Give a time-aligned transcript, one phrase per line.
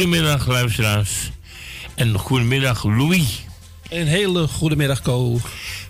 [0.00, 1.30] Goedemiddag, luisteraars.
[1.94, 3.44] En goedemiddag, Louis.
[3.88, 5.38] Een hele goedemiddag, Co.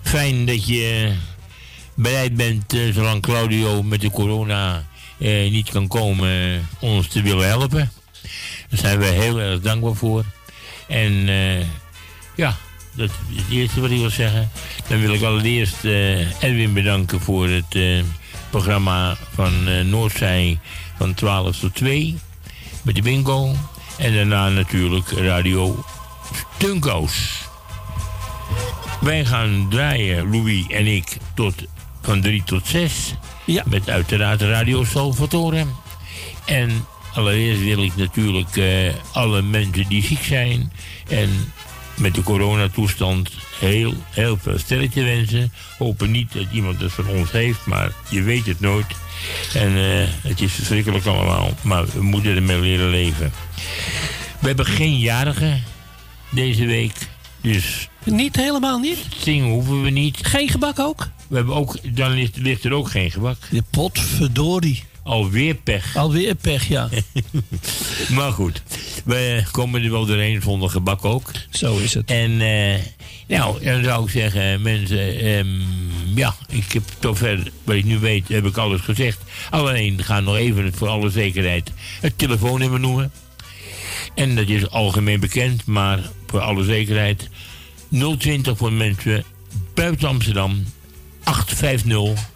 [0.01, 1.13] Fijn dat je
[1.95, 4.85] bereid bent, uh, zolang Claudio met de corona
[5.17, 7.91] uh, niet kan komen, ons te willen helpen.
[8.69, 10.25] Daar zijn we heel erg dankbaar voor.
[10.87, 11.59] En uh,
[12.35, 12.57] ja,
[12.95, 14.49] dat is het eerste wat ik wil zeggen.
[14.87, 15.83] Dan wil ik allereerst
[16.39, 18.03] Edwin bedanken voor het
[18.49, 20.59] programma van Noordzij
[20.97, 22.17] van 12 tot 2
[22.81, 23.55] met de bingo.
[24.01, 25.83] En daarna natuurlijk Radio
[26.55, 27.41] Stunkos.
[29.01, 31.53] Wij gaan draaien, Louis en ik, tot
[32.01, 33.13] van 3 tot 6.
[33.45, 33.63] Ja.
[33.65, 35.65] Met uiteraard Radio Salvatore.
[36.45, 40.71] En allereerst wil ik natuurlijk uh, alle mensen die ziek zijn
[41.07, 41.53] en
[41.97, 45.53] met de coronatoestand heel, heel veel sterkte wensen.
[45.77, 49.00] Hopen niet dat iemand het van ons heeft, maar je weet het nooit.
[49.53, 53.31] En uh, het is verschrikkelijk allemaal, maar we moeten ermee leren leven.
[54.39, 55.63] We hebben geen jarigen
[56.29, 56.93] deze week,
[57.41, 57.89] dus...
[58.03, 58.97] Niet helemaal niet?
[59.17, 60.17] Zingen hoeven we niet.
[60.21, 61.07] Geen gebak ook?
[61.27, 63.37] We hebben ook, dan ligt, ligt er ook geen gebak.
[63.49, 64.83] De potverdorie.
[65.03, 65.95] Alweer pech.
[65.95, 66.89] Alweer pech, ja.
[68.17, 68.63] maar goed,
[69.05, 71.31] we komen er wel doorheen zonder gebak ook.
[71.49, 72.09] Zo is het.
[72.09, 72.75] En uh,
[73.27, 75.61] nou, dan zou ik zeggen, mensen, um,
[76.15, 79.19] ja, ik heb tot ver, wat ik nu weet, heb ik alles gezegd.
[79.49, 81.71] Alleen, ga nog even voor alle zekerheid
[82.01, 83.11] het telefoonnummer noemen.
[84.15, 87.29] En dat is algemeen bekend, maar voor alle zekerheid
[88.17, 89.23] 020 voor mensen
[89.73, 90.65] buiten Amsterdam
[91.23, 92.29] 850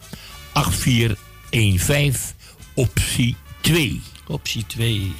[0.54, 2.35] 8415
[2.76, 4.02] optie 2.
[4.28, 5.14] Optie 2.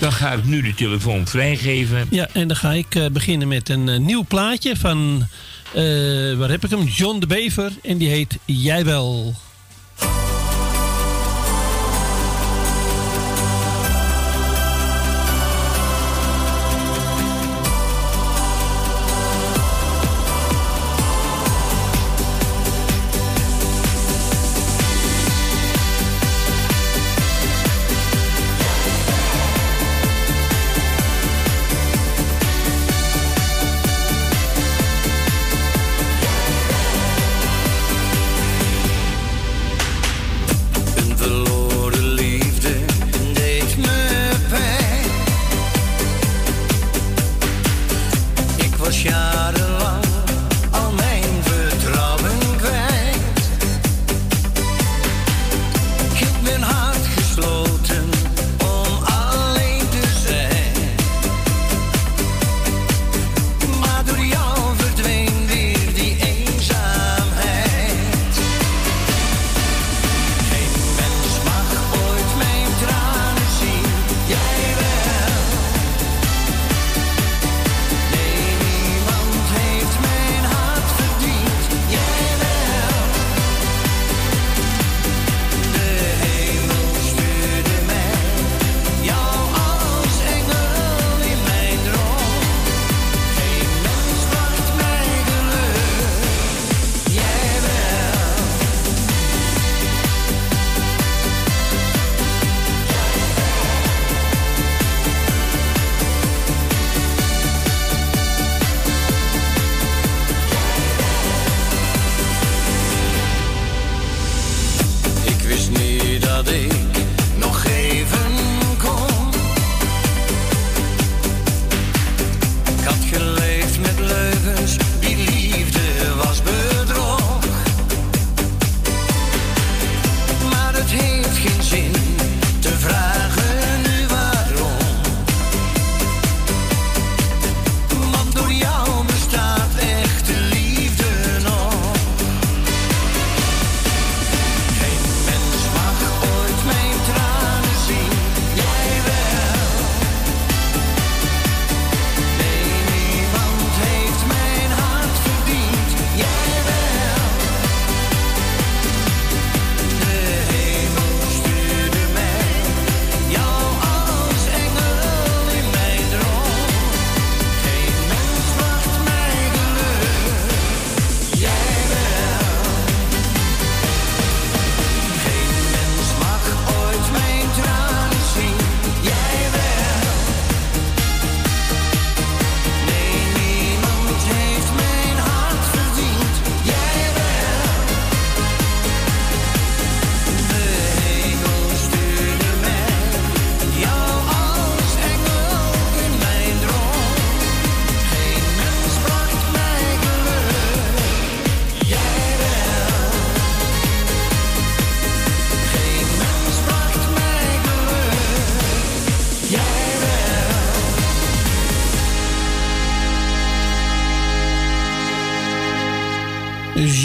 [0.00, 2.06] Dan ga ik nu de telefoon vrijgeven.
[2.10, 5.26] Ja, en dan ga ik uh, beginnen met een uh, nieuw plaatje van,
[5.76, 6.82] uh, waar heb ik hem?
[6.82, 7.72] John de Bever.
[7.82, 9.34] En die heet Jij wel.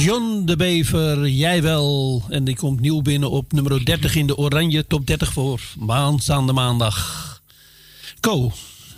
[0.10, 2.24] John de Bever, jij wel.
[2.30, 6.54] En die komt nieuw binnen op nummer 30 in de Oranje Top 30 voor maanstaande
[6.54, 7.42] maandag.
[8.20, 8.52] Ko,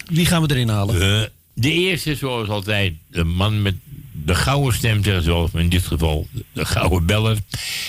[0.06, 0.96] wie gaan we erin halen?
[0.96, 1.22] Uh,
[1.53, 3.75] de eerste, zoals altijd, de man met
[4.12, 7.38] de gouden stem, zoals in dit geval de gouden beller.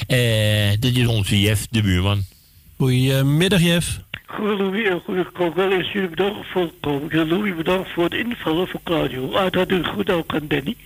[0.09, 2.25] Uh, dat is onze Jeff, de buurman.
[2.77, 3.61] Goedemiddag,
[4.33, 5.05] Jeff.
[5.05, 7.29] Goedemiddag, wel eens jullie bedankt voor het komen.
[7.29, 9.35] Louis bedankt voor het invallen voor Claudio.
[9.35, 10.77] Uiteraard doe goed ook aan Danny.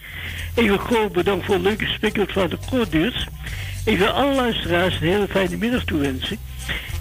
[0.55, 3.26] Wil gewoon bedankt voor het leuke spreekwoord van de koorduurs.
[3.85, 6.38] Ik wil alle luisteraars een hele fijne middag toewensen.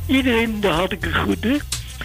[0.07, 1.59] Iedereen de hartelijke groeten.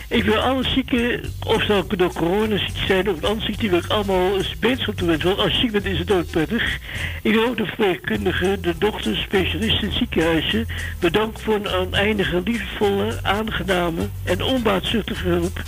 [0.08, 3.86] Ik wil alle zieken, of ze door corona ziek zijn of andere ziekte, wil ik
[3.86, 4.30] allemaal
[4.60, 5.28] beterschap toewensen.
[5.28, 6.78] Want als je ziek bent is het ook prettig.
[7.22, 10.66] Ik wil ook de verpleegkundigen, de dokters, specialisten, ziekenhuizen
[11.00, 15.62] bedanken voor een oneindige, liefdevolle, aangename en onbaatzuchtige hulp.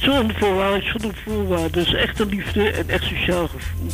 [0.00, 1.72] Zonder voorwaarden, zonder voorwaarden.
[1.72, 3.90] Dus echte liefde en echt sociaal gevoel.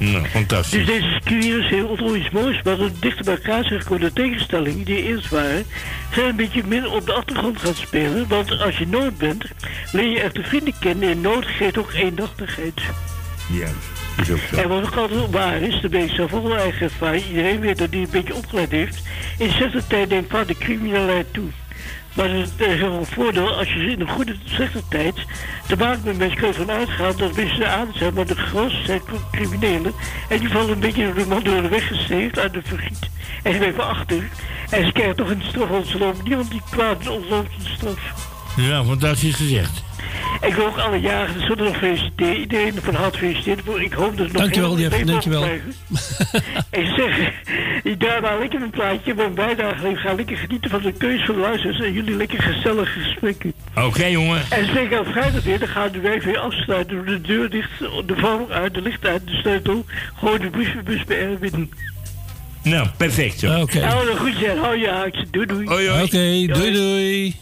[0.00, 0.86] Nou, fantastisch.
[0.86, 3.98] Dus deze virus heeft ontzettend iets moois, maar het dichter bij elkaar.
[4.00, 5.64] De tegenstellingen die eerst waren,
[6.12, 8.28] zijn een beetje minder op de achtergrond gaan spelen.
[8.28, 9.44] Want als je nood bent,
[9.92, 12.80] leer je echte vrienden kennen en nood geeft ook eendachtigheid.
[13.52, 13.68] Ja.
[14.20, 14.56] Is ook zo.
[14.56, 17.26] En wat ook altijd waar is, de ben zelf ook eigen ervaring.
[17.26, 19.02] Iedereen weet dat die een beetje opgeleid heeft.
[19.38, 21.48] In zesde tijd denkt van de criminaliteit toe.
[22.14, 25.14] Maar het is wel een voordeel als je in een goede, slechte tijd
[25.66, 29.00] te maken met mensen kunt van uitgaan dat mensen aan zijn, maar de grootste zijn
[29.30, 29.92] criminelen.
[30.28, 33.10] En die vallen een beetje door de man door de uit de vergiet.
[33.42, 34.28] En ze blijven achter.
[34.70, 36.24] En ze krijgen toch een straf ontlopen.
[36.24, 38.28] Niemand die kwaad ontloopt een straf.
[38.56, 39.89] Ja, fantastisch gezegd.
[40.40, 42.36] Ik wil ook alle jaren zullen nog feliciteren.
[42.36, 43.80] Iedereen van harte feliciteren.
[43.80, 45.04] Ik hoop dat het nog Dankjewel, Jeff.
[45.04, 45.44] Dankjewel.
[46.70, 47.32] ik zeg,
[47.82, 49.14] ik draai maar lekker een plaatje.
[49.14, 51.80] Mijn bijdrage Ik ga lekker genieten van de keuze van de luisteraars.
[51.80, 53.52] En jullie lekker gezellige gesprekken.
[53.74, 54.42] Oké, jongen.
[54.50, 55.58] En zeker op vrijdag weer.
[55.58, 56.96] Dan gaan we weer afsluiten.
[56.96, 59.84] Door de deur dicht, de vorm uit, de licht uit, de sleutel.
[60.18, 61.72] Gewoon de brievenbus bij Erwin.
[62.62, 63.44] Nou, perfect.
[63.44, 63.60] Oké.
[63.60, 63.82] Okay.
[63.82, 64.58] Nou, goed zeg.
[64.58, 65.26] Hou je haakje.
[65.30, 65.64] Doei, doei.
[65.64, 67.36] Oké, okay, doei, doei.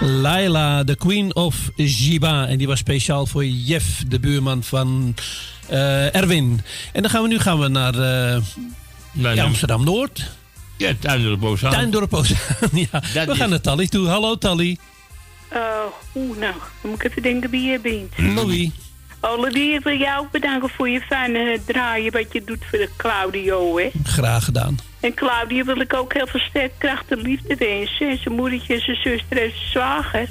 [0.00, 2.46] Laila, the Queen of Jiba.
[2.46, 5.14] En die was speciaal voor Jeff, de buurman van
[5.68, 6.60] eh, Erwin.
[6.92, 7.94] En dan gaan we nu gaan we naar
[9.24, 10.30] uh, Amsterdam Noord.
[10.76, 11.70] Ja, Tuindorp Ozaan.
[11.72, 12.38] Tuindorp Ozaan.
[12.72, 12.88] ja.
[12.90, 14.06] Dat We is- gaan naar Tally toe.
[14.08, 14.76] Hallo Tally.
[15.52, 15.58] Uh,
[16.14, 18.34] Oeh, nou, dan moet ik even denken wie je bent.
[18.34, 18.70] Louis.
[19.20, 22.78] Oh, Louis, ik wil jou ook bedanken voor je fijne draaien wat je doet voor
[22.78, 23.90] de Claudio, hè.
[24.04, 24.78] Graag gedaan.
[25.00, 28.08] En Claudio wil ik ook heel veel sterk kracht en liefde wensen.
[28.10, 30.28] En zijn moedertje, en zijn zuster en zijn zwager.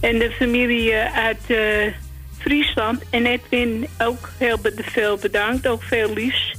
[0.00, 1.92] En de familie eh, uit eh,
[2.38, 3.02] Friesland.
[3.10, 5.66] En Edwin ook heel be- veel bedankt.
[5.68, 6.54] Ook veel liefs.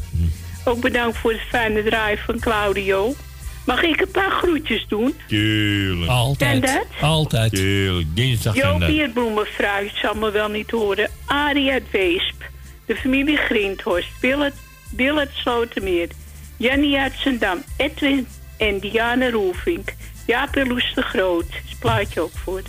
[0.65, 3.13] Ook bedankt voor het fijne draaien van Claudio.
[3.65, 5.13] Mag ik een paar groetjes doen?
[5.27, 6.11] Tuurlijk.
[6.11, 6.63] Altijd.
[6.63, 6.85] Ken dat?
[7.01, 7.51] Altijd.
[7.55, 8.07] Tuurlijk.
[8.15, 8.79] Dinsdag en dat.
[8.79, 9.13] Jopie het
[9.95, 11.09] zal me wel niet horen.
[11.25, 12.49] Arie uit Weesp.
[12.85, 14.09] De familie Grindhorst.
[14.21, 14.53] Willet,
[14.95, 16.07] Willet Slotermeer.
[16.57, 17.63] Jannie uit Zendam.
[17.77, 19.93] Edwin en Diana Roelvink.
[20.53, 21.49] Loes de Groot.
[21.49, 22.61] Is het plaatje ook voor.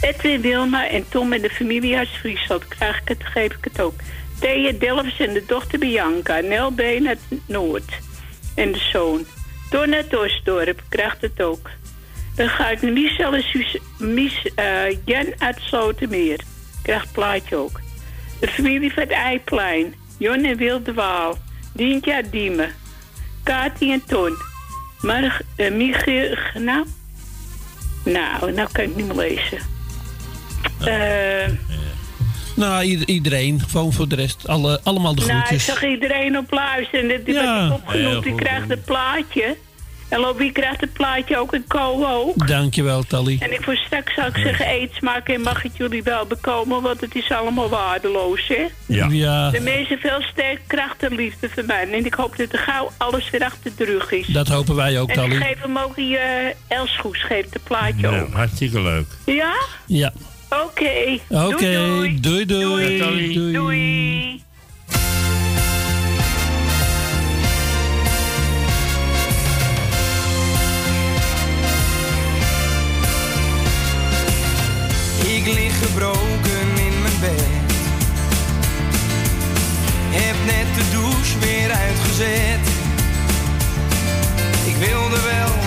[0.00, 2.68] Edwin Wilma en Tom en de familie uit Friesland.
[2.68, 3.94] Krijg ik het, geef ik het ook.
[4.40, 6.40] Thea Delfs en de dochter Bianca.
[6.40, 6.72] Nel
[7.06, 7.98] uit Noord.
[8.54, 9.26] En de zoon.
[9.70, 10.82] Don uit Oostdorp.
[10.88, 11.70] Krijgt het ook.
[12.34, 13.44] Dan ga ik Michel en
[14.54, 16.40] eh, Jan uit Slotermeer.
[16.82, 17.80] Krijgt het plaatje ook.
[18.40, 19.94] De familie van het Eiplein.
[20.18, 21.38] Jon en Wil de Waal.
[21.74, 22.70] Dientje uit Diemen.
[23.48, 24.36] Kati en Ton.
[25.00, 26.86] Marg, eh, Michiel, nou?
[28.04, 29.58] Nou, nou kan ik niet meer lezen.
[30.80, 31.52] Eh,
[32.56, 33.60] Nou, ieder- iedereen.
[33.70, 34.48] Gewoon voor de rest.
[34.48, 35.64] Alle, allemaal de nou, ik groetjes.
[35.64, 37.10] zag iedereen op luisteren.
[37.10, 37.66] En die Ja.
[37.66, 39.56] ik opgenoemd, Heel die krijgt het plaatje.
[40.08, 42.46] En Lobby krijgt het plaatje ook en Co ook.
[42.48, 43.36] Dankjewel Tally.
[43.40, 46.82] En ik voor straks zou ik zeggen, eet smaak en mag het jullie wel bekomen,
[46.82, 48.66] want het is allemaal waardeloos, hè?
[48.86, 49.06] Ja.
[49.10, 51.92] Ja, De mensen veel sterk kracht en liefde voor mij.
[51.92, 54.26] En ik hoop dat er gauw alles weer achter de rug is.
[54.26, 55.36] dat hopen wij ook en ik Tally.
[55.46, 56.20] geef hem ook die uh,
[56.68, 58.32] Elsgoes, geeft het plaatje Nou, ook.
[58.32, 59.06] hartstikke leuk.
[59.26, 59.54] Ja?
[59.86, 60.12] Ja.
[60.64, 61.18] Oké.
[61.28, 62.20] Oké, Doei, doei.
[62.20, 62.98] doei doei.
[62.98, 63.32] Doei.
[63.34, 63.52] doei.
[63.52, 64.42] Doei.
[75.82, 77.46] Gebroken in mijn bed.
[80.10, 82.66] Heb net de douche weer uitgezet.
[84.64, 85.57] Ik wilde wel,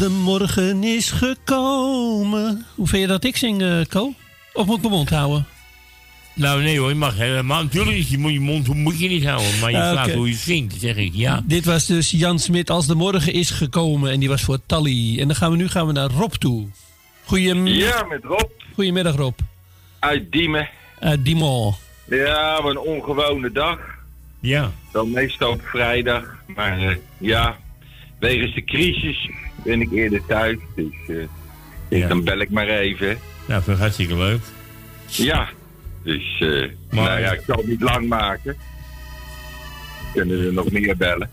[0.00, 2.66] de morgen is gekomen.
[2.74, 4.12] Hoe vind je dat ik zing, uh, Ko?
[4.52, 5.46] Of moet ik mijn mond houden?
[6.34, 7.62] Nou, nee hoor, je mag helemaal.
[7.62, 9.58] Natuurlijk je moet je mond moet je niet houden.
[9.60, 11.42] Maar je uh, vraagt hoe je zingt, zeg ik, ja.
[11.44, 14.10] Dit was dus Jan Smit als de morgen is gekomen.
[14.10, 15.20] En die was voor Tally.
[15.20, 16.68] En dan gaan we nu gaan we naar Rob toe.
[17.24, 17.66] Goeiem...
[17.66, 18.50] Ja, met Rob.
[18.74, 19.38] Goedemiddag, Rob.
[19.98, 20.68] Uit Diemen.
[20.98, 21.74] Uit Diemen.
[22.08, 23.78] Ja, een ongewone dag.
[24.40, 24.70] Ja.
[24.92, 26.24] Dan meestal op vrijdag.
[26.46, 27.56] Maar uh, ja,
[28.20, 29.30] wegens de crisis
[29.64, 30.58] ben ik eerder thuis.
[30.74, 31.24] Dus uh,
[31.88, 32.08] ja.
[32.08, 33.18] dan bel ik maar even.
[33.46, 34.40] Nou, vind ik hartstikke leuk.
[35.06, 35.48] Ja,
[36.02, 38.56] dus uh, maar, nou ja, ik zal het niet lang maken.
[40.12, 41.30] Kunnen we nog meer bellen.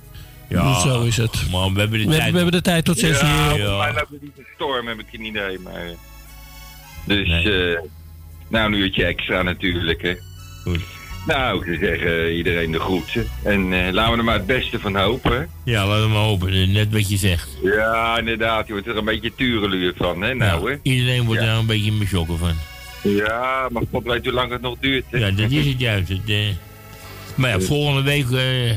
[0.50, 1.52] Ja, zo is het.
[1.52, 2.32] Maar we hebben de, we, tijd.
[2.32, 3.58] we hebben de tijd tot 6 ja, uur.
[3.58, 5.60] Ja, mij loopt het niet een storm, heb ik geen idee.
[5.60, 5.86] Maar,
[7.06, 7.71] dus, nee.
[7.71, 7.80] uh,
[8.47, 10.02] nou, een uurtje extra natuurlijk.
[10.02, 10.15] Hè.
[10.63, 10.82] Goed.
[11.27, 13.27] Nou, ik zou zeggen, iedereen de groeten.
[13.43, 15.49] En uh, laten we er maar het beste van hopen.
[15.63, 16.71] Ja, laten we maar hopen.
[16.71, 17.57] Net wat je zegt.
[17.63, 18.67] Ja, inderdaad.
[18.67, 20.33] Je wordt er een beetje tureluur van, hè?
[20.33, 20.77] Nou, hè?
[20.81, 21.47] Iedereen wordt ja.
[21.47, 22.53] daar een beetje in van.
[23.01, 25.05] Ja, maar God weet hoe lang het nog duurt.
[25.09, 25.17] Hè?
[25.17, 26.09] Ja, dat is het juist.
[26.09, 26.47] Het, uh,
[27.35, 28.71] maar ja, volgende week, uh,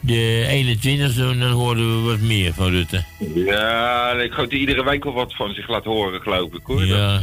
[0.00, 3.04] de 21e, dan horen we wat meer van Rutte.
[3.34, 6.84] Ja, ik hoop dat iedere week wel wat van zich laat horen, geloof ik, hoor.
[6.84, 7.22] Ja,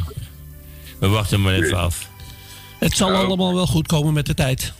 [1.00, 2.12] we wachten maar even af.
[2.84, 4.74] Het zal Nou, allemaal wel goed komen met de tijd.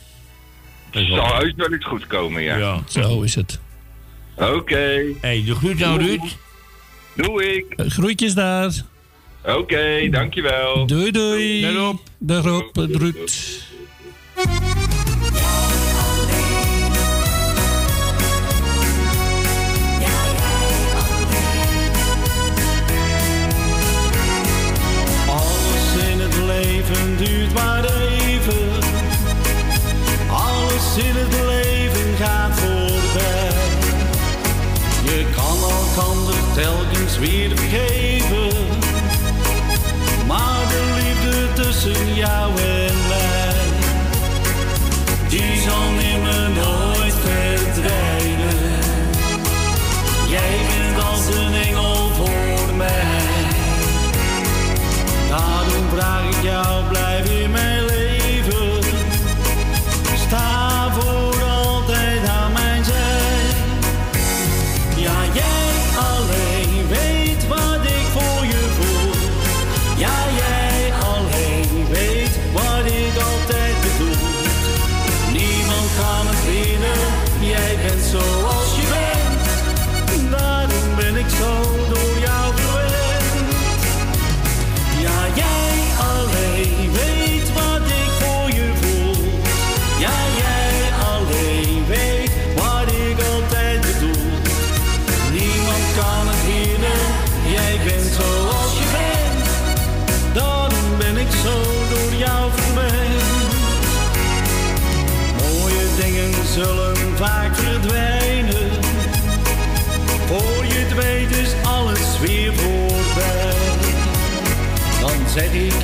[0.90, 2.56] Het zal heus wel iets goed komen, ja.
[2.56, 2.82] Ja.
[2.88, 3.60] Zo is het.
[4.34, 4.50] Oké.
[4.50, 5.16] Okay.
[5.20, 6.36] Hey, de groet nou, Ruud.
[7.14, 7.64] Doe ik.
[7.76, 8.72] Uh, groetjes daar.
[9.42, 10.86] Oké, okay, dankjewel.
[10.86, 11.62] Doei, doei.
[11.62, 11.96] Dag Rob.
[12.18, 13.30] Dag Rob, Ruud.
[27.16, 28.68] Duurt maar even.
[30.30, 33.52] Alles in het leven gaat voorbij.
[35.02, 38.56] Je kan elkander telkens weer vergeven.
[40.26, 43.54] Maar de liefde tussen jou en mij,
[45.28, 48.82] die zal nimmer nooit verdwijnen.
[50.28, 53.24] Jij bent als een engel voor mij.
[55.28, 57.73] Daarom vraag ik jou, blijf in mijn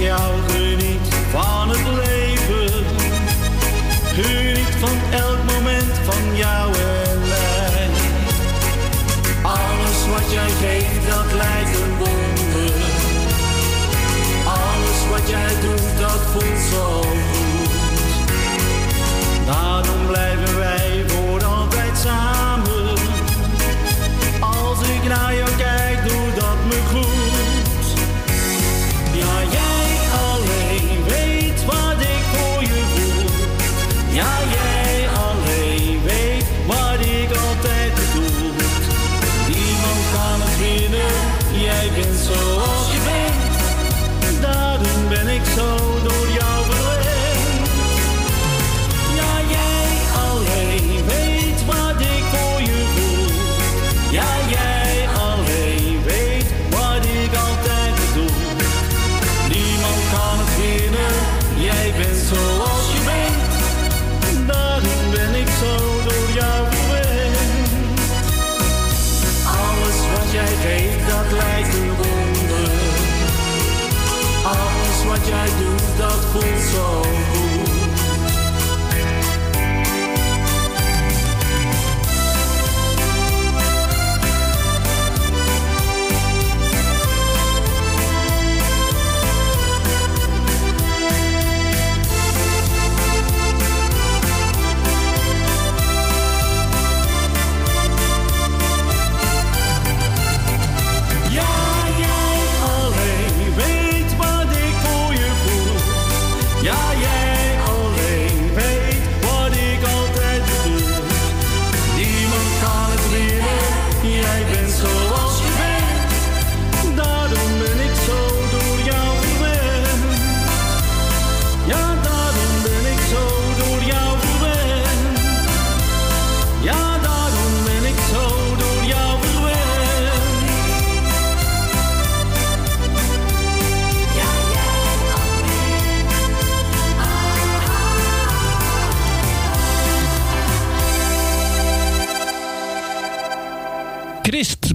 [0.01, 0.30] zeg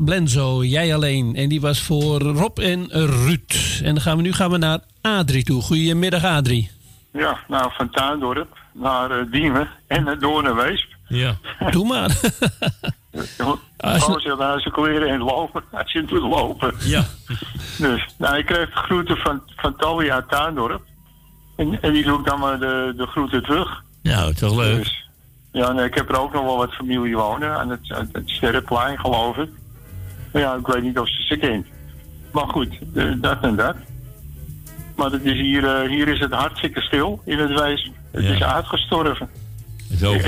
[0.06, 1.36] Blenzo, Jij Alleen.
[1.36, 3.80] En die was voor Rob en Ruud.
[3.84, 5.62] En dan gaan we nu gaan we naar Adrie toe.
[5.62, 6.72] Goedemiddag Adrie.
[7.12, 10.88] Ja, nou, van Tuindorp naar uh, Diemen en naar door naar Weesp.
[11.08, 11.36] Ja.
[11.72, 12.10] Doe maar.
[13.78, 16.74] Als je naar nou, zijn kleren en lopen, als je moet lopen.
[16.80, 17.04] Ja.
[17.78, 20.82] Dus, nou, ik kreeg de groeten van, van uit Tuindorp.
[21.56, 23.84] En, en die doe ik dan maar de, de groeten terug.
[24.04, 24.78] Nou, toch leuk.
[24.78, 25.10] Dus,
[25.52, 28.30] ja, nee, ik heb er ook nog wel wat familie wonen aan het, aan het
[28.30, 29.50] Sterrenplein, geloof ik.
[30.40, 31.66] Ja, ik weet niet of ze ze kent.
[32.32, 32.78] Maar goed,
[33.22, 33.76] dat en dat.
[34.96, 37.92] Maar het is hier, uh, hier is het hartstikke stil in het wezen.
[38.12, 38.34] Het Ja.
[38.34, 39.30] is uitgestorven.
[39.90, 40.26] Het is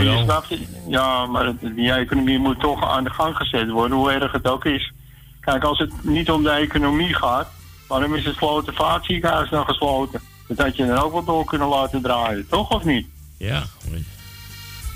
[0.49, 0.59] je?
[0.87, 4.47] Ja, maar het- die economie moet toch aan de gang gezet worden, hoe erg het
[4.47, 4.91] ook is.
[5.39, 7.47] Kijk, als het niet om de economie gaat,
[7.87, 10.21] waarom is het Slotervaartziekenhuis nou gesloten?
[10.47, 13.07] Dat had je dan ook wel door kunnen laten draaien, toch of niet?
[13.37, 13.63] Ja.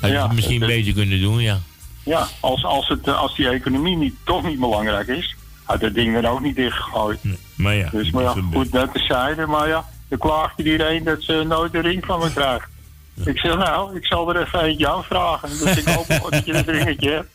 [0.01, 1.57] Had je Ja, het misschien het- beter kunnen doen, ja.
[2.03, 5.93] Ja, als, als, het, eh, als die economie niet, toch niet belangrijk is, had dat
[5.93, 7.19] ding dan ook niet dichtgegooid.
[7.55, 7.89] Maar ja.
[7.91, 9.45] Dus maar ja, goed, dat terzijde.
[9.45, 12.67] Maar ja, er klaagt iedereen dat ze nooit een ring van me krijgt.
[13.25, 15.49] Ik zeg nou, ik zal er even eentje aan vragen.
[15.49, 17.29] Dus ik hoop dat je dat ringetje hebt.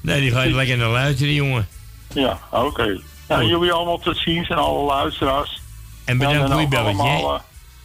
[0.00, 1.68] Nee, die ga je lekker naar luisteren, jongen.
[2.14, 3.00] Ja, oké.
[3.28, 3.50] Nou, Goed.
[3.50, 5.60] jullie allemaal tot ziens en alle luisteraars.
[6.04, 7.38] En bedankt voor je belletje, uh,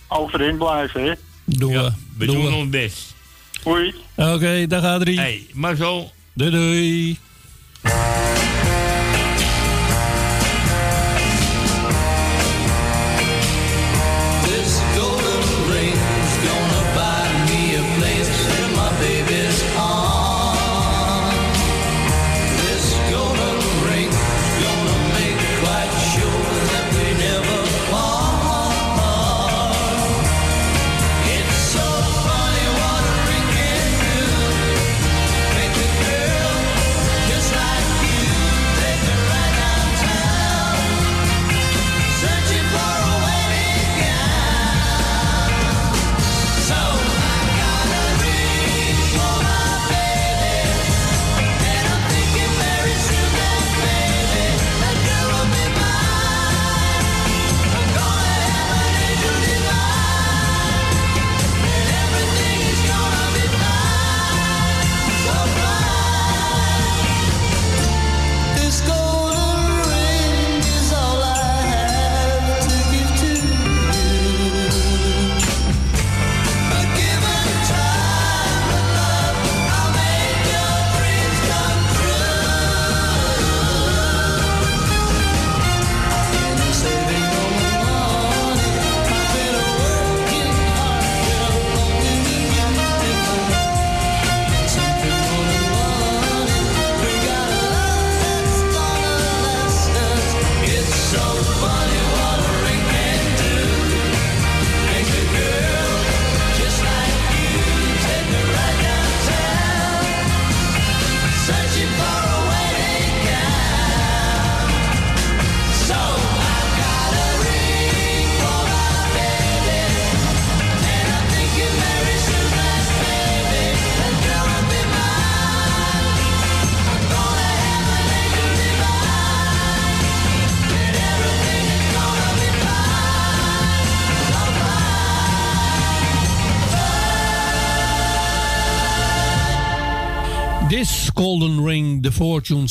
[0.08, 1.13] overeind blijven, hè.
[1.45, 1.91] Doen we.
[2.17, 2.56] We Doen doen we.
[2.56, 3.15] ons best.
[3.63, 3.93] Hoi.
[4.15, 5.19] Oké, dag Adrie.
[5.19, 6.10] Hey, maar zo.
[6.34, 7.17] Doei doei.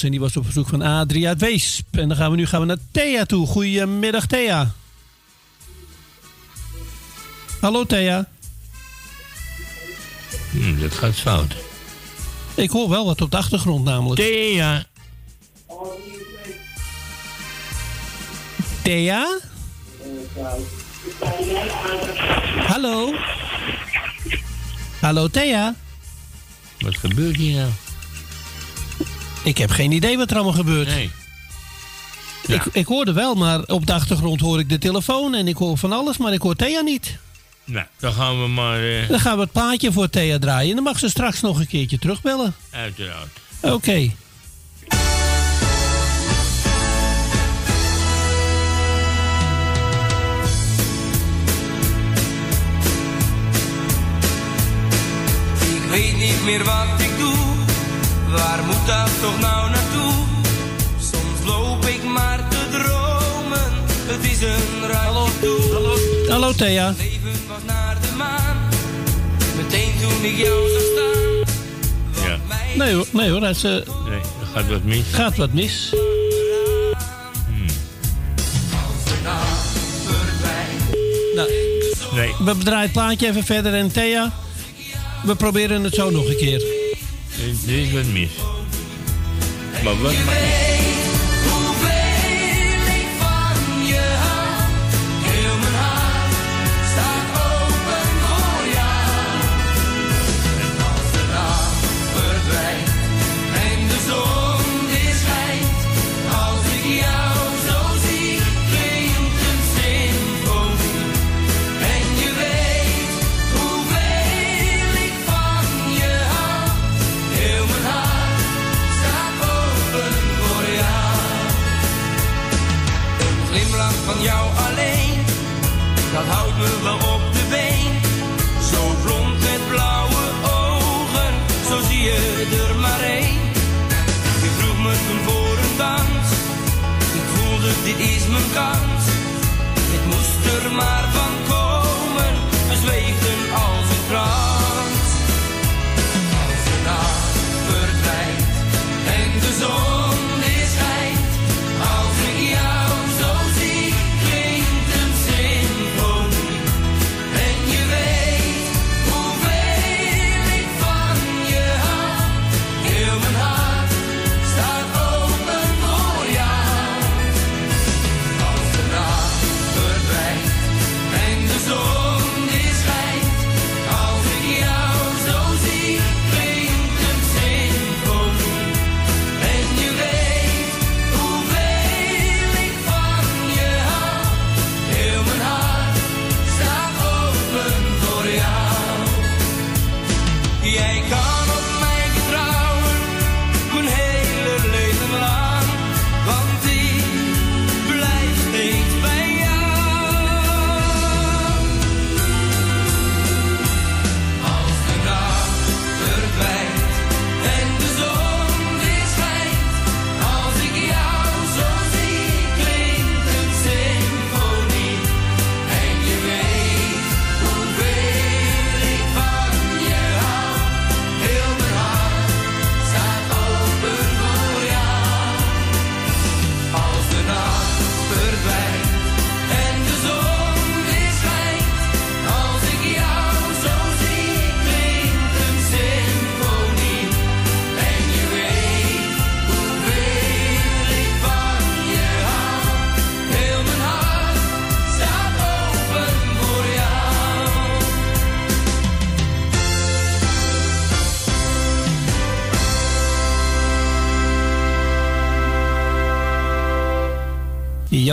[0.03, 1.97] En die was op verzoek van Adrie uit Weesp.
[1.97, 3.47] En dan gaan we nu gaan we naar Thea toe.
[3.47, 4.75] Goedemiddag Thea.
[7.61, 8.29] Hallo Thea.
[10.51, 11.55] Hm, dat gaat fout.
[12.55, 14.21] Ik hoor wel wat op de achtergrond namelijk.
[14.21, 14.85] Thea.
[18.83, 19.39] Thea?
[22.67, 23.15] Hallo?
[25.01, 25.75] Hallo Thea?
[26.79, 27.71] Wat gebeurt hier nou?
[29.43, 30.89] Ik heb geen idee wat er allemaal gebeurt.
[30.89, 31.11] Nee.
[32.47, 35.79] Ik, ik hoorde wel, maar op de achtergrond hoor ik de telefoon en ik hoor
[35.79, 37.19] van alles, maar ik hoor Thea niet.
[37.65, 40.75] Nou, dan gaan we maar eh, Dan gaan we het plaatje voor Thea draaien en
[40.75, 42.55] dan mag ze straks nog een keertje terugbellen.
[42.71, 43.29] uiteraard.
[43.61, 44.11] Oké.
[55.75, 57.50] Ik weet niet meer wat ik doe,
[58.31, 60.13] waar moet dat toch nou naartoe?
[60.99, 63.73] Soms loop ik maar te dromen,
[64.07, 64.89] het is een
[65.41, 65.73] toe.
[65.73, 65.97] Hallo,
[66.29, 66.95] Hallo Thea.
[66.99, 68.57] leven was naar de maan,
[69.57, 72.29] meteen toen ik jou zag staan.
[72.31, 72.39] Ja.
[72.77, 73.83] Nee hoor, nee hoor, dat is, eh, Nee,
[74.39, 75.05] dan gaat wat mis.
[75.13, 75.95] Gaat wat mis.
[81.35, 81.49] Nou,
[82.15, 82.35] Nee.
[82.45, 84.33] we draaien het plaatje even verder en Thea,
[85.25, 86.80] we proberen het zo nog een keer.
[87.41, 88.31] Er is wat mis.
[89.85, 90.80] Maar wat?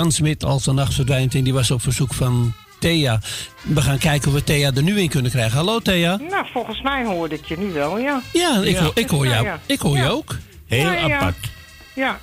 [0.07, 3.19] Jan Smit als de nacht verdwijnt en die was op verzoek van Thea.
[3.61, 5.57] We gaan kijken of we Thea er nu in kunnen krijgen.
[5.57, 6.17] Hallo Thea.
[6.29, 8.21] Nou, volgens mij hoorde ik je nu wel, ja.
[8.33, 9.45] Ja, ik, Hoor, ik hoor jou.
[9.45, 9.59] ja.
[9.65, 10.37] Ik hoor je ook.
[10.67, 11.15] Heel Ja, ja.
[11.17, 11.35] apart.
[11.95, 12.19] Ja.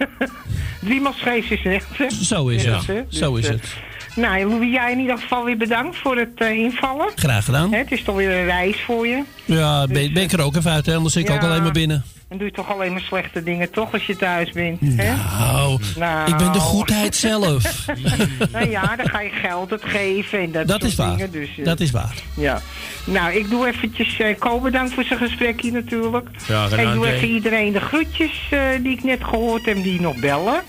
[0.84, 2.10] Driemaal scheef is recht, hè?
[2.10, 2.86] Zo is Ja, het.
[2.86, 3.02] hè?
[3.08, 3.74] Zo Dus, is eh, het.
[4.16, 7.08] Nou, Louis, jij in ieder geval weer bedankt voor het eh, invallen.
[7.14, 7.72] Graag gedaan.
[7.72, 9.22] Hè, het is toch weer een reis voor je.
[9.44, 10.94] Ja, ben, ben ik er ook even uit, hè?
[10.94, 12.04] anders zit ik ook alleen maar binnen.
[12.28, 14.80] En doe je toch alleen maar slechte dingen, toch, als je thuis bent?
[14.80, 15.14] Hè?
[15.16, 16.30] Nou, Nou.
[16.30, 17.86] ik ben de goedheid zelf.
[18.52, 21.10] nou ja, dan ga je geld het geven en dat, Dat soort is waar.
[21.16, 21.30] dingen.
[21.30, 22.14] Dus, eh, Dat is waar.
[22.36, 22.60] Ja.
[23.04, 26.28] Nou, ik doe eventjes uh, Ko bedankt voor zijn gesprek hier natuurlijk.
[26.46, 30.00] Ja, gedaan, ik doe even iedereen de groetjes eh, die ik net gehoord heb, die
[30.00, 30.62] nog bellen.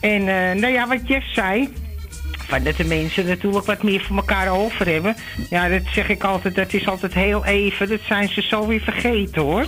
[0.00, 1.68] En eh, nou ja, wat Jeff zei,
[2.46, 5.16] van dat de mensen natuurlijk wat meer voor elkaar over hebben.
[5.50, 7.88] Ja, dat zeg ik altijd, dat is altijd heel even.
[7.88, 9.66] Dat zijn ze zo weer vergeten hoor.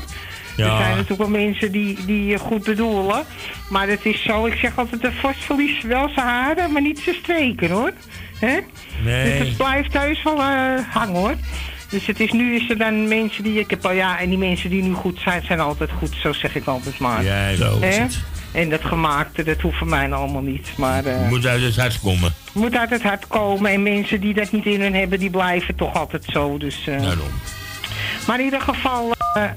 [0.56, 0.70] Ja.
[0.70, 3.24] Er zijn natuurlijk wel mensen die, die je goed bedoelen.
[3.70, 6.98] Maar het is zo, ik zeg altijd, de vos verliest wel zijn haren, maar niet
[6.98, 7.92] zijn streken hoor.
[8.38, 8.58] Hè?
[9.04, 9.38] Nee.
[9.38, 11.34] Dus het blijft thuis wel eh, hangen hoor.
[11.90, 14.38] Dus het is nu is er dan mensen die ik heb al ja, en die
[14.38, 17.24] mensen die nu goed zijn, zijn altijd goed, zo zeg ik altijd maar.
[17.24, 18.04] Ja, zo Hè?
[18.52, 20.68] En dat gemaakte, dat hoeft voor mij nou allemaal niet.
[20.76, 22.34] Maar eh, Moet uit het hart komen.
[22.52, 23.70] moet uit het hart komen.
[23.70, 26.58] En mensen die dat niet in hun hebben, die blijven toch altijd zo.
[26.58, 27.28] Dus, eh, Daarom.
[28.26, 29.14] maar in ieder geval,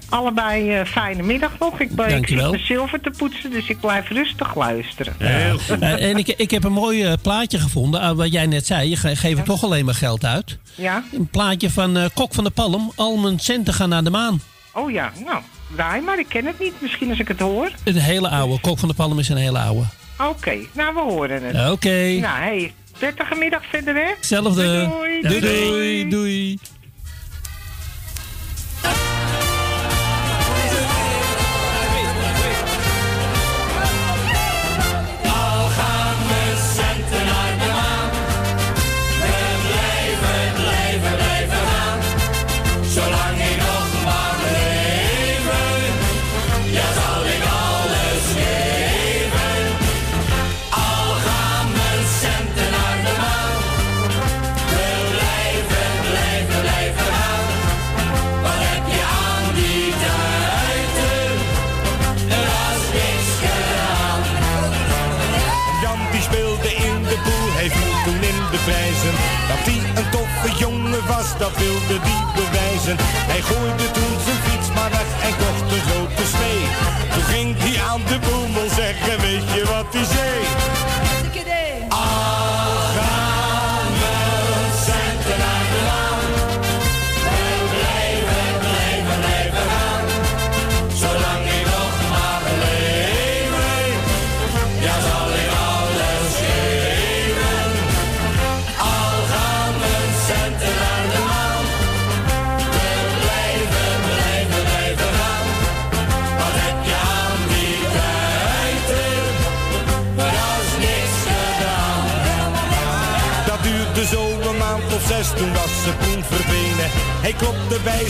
[0.10, 1.80] allebei eh, fijne middag nog.
[1.80, 2.50] Ik ben Dankjewel.
[2.52, 5.14] mijn zilver te poetsen, dus ik blijf rustig luisteren.
[5.18, 5.80] Heel goed.
[5.80, 8.00] Eh, en ik, ik heb een mooi eh, plaatje gevonden.
[8.02, 10.58] ah, wat jij net zei, je ge- geeft toch alleen maar geld uit.
[10.76, 11.04] Ja?
[11.14, 12.92] Een plaatje van eh, Kok van de Palm.
[12.96, 14.42] Al mijn centen gaan naar de maan.
[14.74, 15.42] Oh ja, nou,
[15.76, 16.20] draai maar.
[16.20, 16.74] Ik ken het niet.
[16.82, 17.72] Misschien als ik het hoor.
[17.84, 18.60] Een hele oude.
[18.62, 19.84] Kok van de Palm is een hele oude.
[20.20, 21.72] Oké, nou, we horen het.
[21.72, 21.90] Oké.
[22.20, 24.14] Nou, hey, prettige middag verder, hè?
[24.16, 24.64] Hetzelfde.
[24.90, 26.10] Doei, Doei, doei.
[26.10, 26.56] doei.
[26.56, 26.79] de
[71.50, 72.96] dat wilde die bewijzen.
[73.32, 76.62] Hij gooide toen zijn fiets maar weg en kocht een grote snee.
[77.14, 80.59] Toen ging hij aan de boemel zeggen, weet je wat hij zei?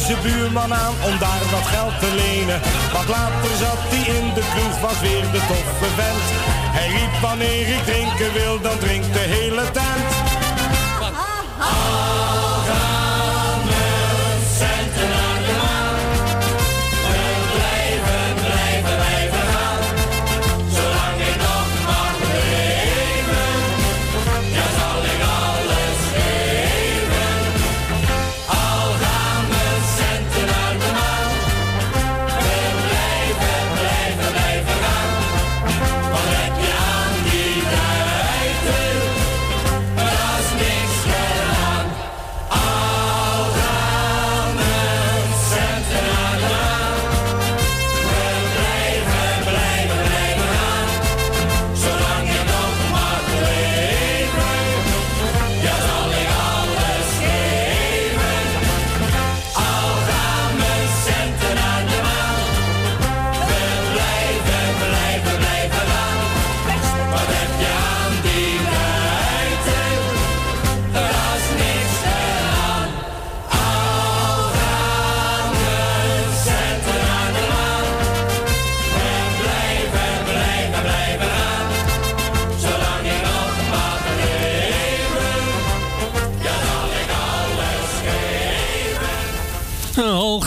[0.10, 2.60] Zijn buurman aan om daar wat geld te lenen.
[2.93, 6.28] Wat later zat hij in de kroeg, was weer de toffe vent.
[6.78, 10.18] Hij riep wanneer ik drinken wil, dan drinkt de hele tent.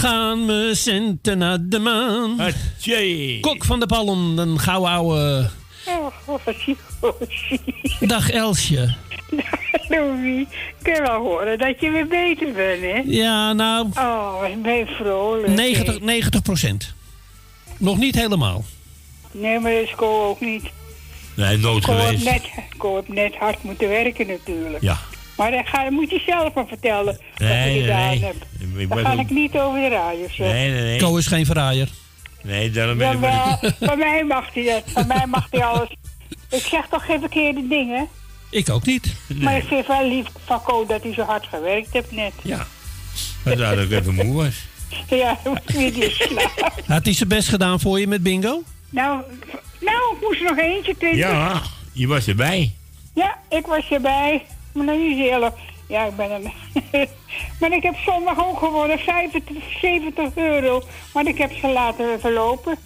[0.02, 2.36] Gaan mijn centen naar de maan.
[3.40, 5.50] Kok van de Palm, een gauw ouwe.
[5.86, 6.46] Oh.
[8.00, 8.94] Dag Elsje.
[9.88, 10.48] Louis, ik
[10.82, 13.02] kan wel horen dat je weer beter bent, hè?
[13.04, 15.48] Ja, nou, Oh, ik ben vrolijk.
[15.48, 16.94] 90, 90 procent.
[17.76, 18.64] Nog niet helemaal.
[19.30, 20.70] Nee, maar dat is Ko ook niet.
[21.36, 22.24] Nee, Ko heeft geweest.
[22.24, 22.42] net,
[22.76, 24.82] Ko heeft net hard moeten werken natuurlijk.
[24.82, 24.98] Ja.
[25.36, 28.24] Maar ga, dat moet je zelf maar vertellen wat je nee, gedaan nee.
[28.24, 28.44] hebt.
[28.76, 30.46] Ik Dat ga ook- ik niet over de radio zeggen.
[30.46, 30.98] Nee, nee, nee.
[31.00, 31.88] Ko is geen verraaier.
[32.42, 33.20] Nee, daarom ben ik...
[33.20, 34.82] Jawel, van mij mag hij dat.
[34.86, 35.88] Van mij mag hij alles.
[36.50, 38.08] Ik zeg toch geen verkeerde dingen?
[38.50, 39.14] Ik ook niet.
[39.40, 42.32] Maar ik vind wel lief van Ko dat hij zo hard gewerkt heeft net.
[42.42, 42.66] Ja.
[43.44, 44.54] Dat ik even moe was.
[45.08, 46.72] Ja, dan moet je die slapen.
[46.86, 48.62] Had hij zijn best gedaan voor je met bingo?
[48.90, 49.22] Nou,
[49.80, 51.18] nou, ik moest er nog eentje klinken.
[51.18, 51.62] Ja,
[51.92, 52.72] je was erbij.
[53.14, 54.42] Ja, ik was erbij.
[54.72, 55.54] Maar nou niet heel.
[55.92, 56.40] Ja, ik ben er.
[57.60, 60.82] maar ik heb zondag ook gewonnen, 75, 70 euro.
[61.14, 62.76] Maar ik heb ze laten verlopen.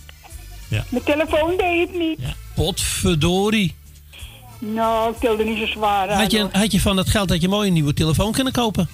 [0.68, 0.84] Ja.
[0.90, 2.18] Mijn telefoon deed het niet.
[2.54, 3.74] Potverdorie.
[4.59, 6.20] Nou, ik tilde niet zo zwaar aan.
[6.20, 8.88] Had je, had je van dat geld dat je mooi een nieuwe telefoon kunnen kopen?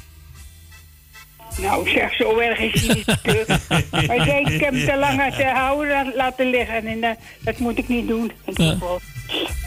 [1.59, 3.17] Nou, zeg, zo erg is het niet.
[3.23, 3.47] terug.
[4.07, 6.87] maar ik heb hem te lang laten houden, la- laten liggen.
[6.87, 8.33] En eh, dat moet ik niet doen.
[8.55, 8.73] Ja.
[8.73, 9.01] geval.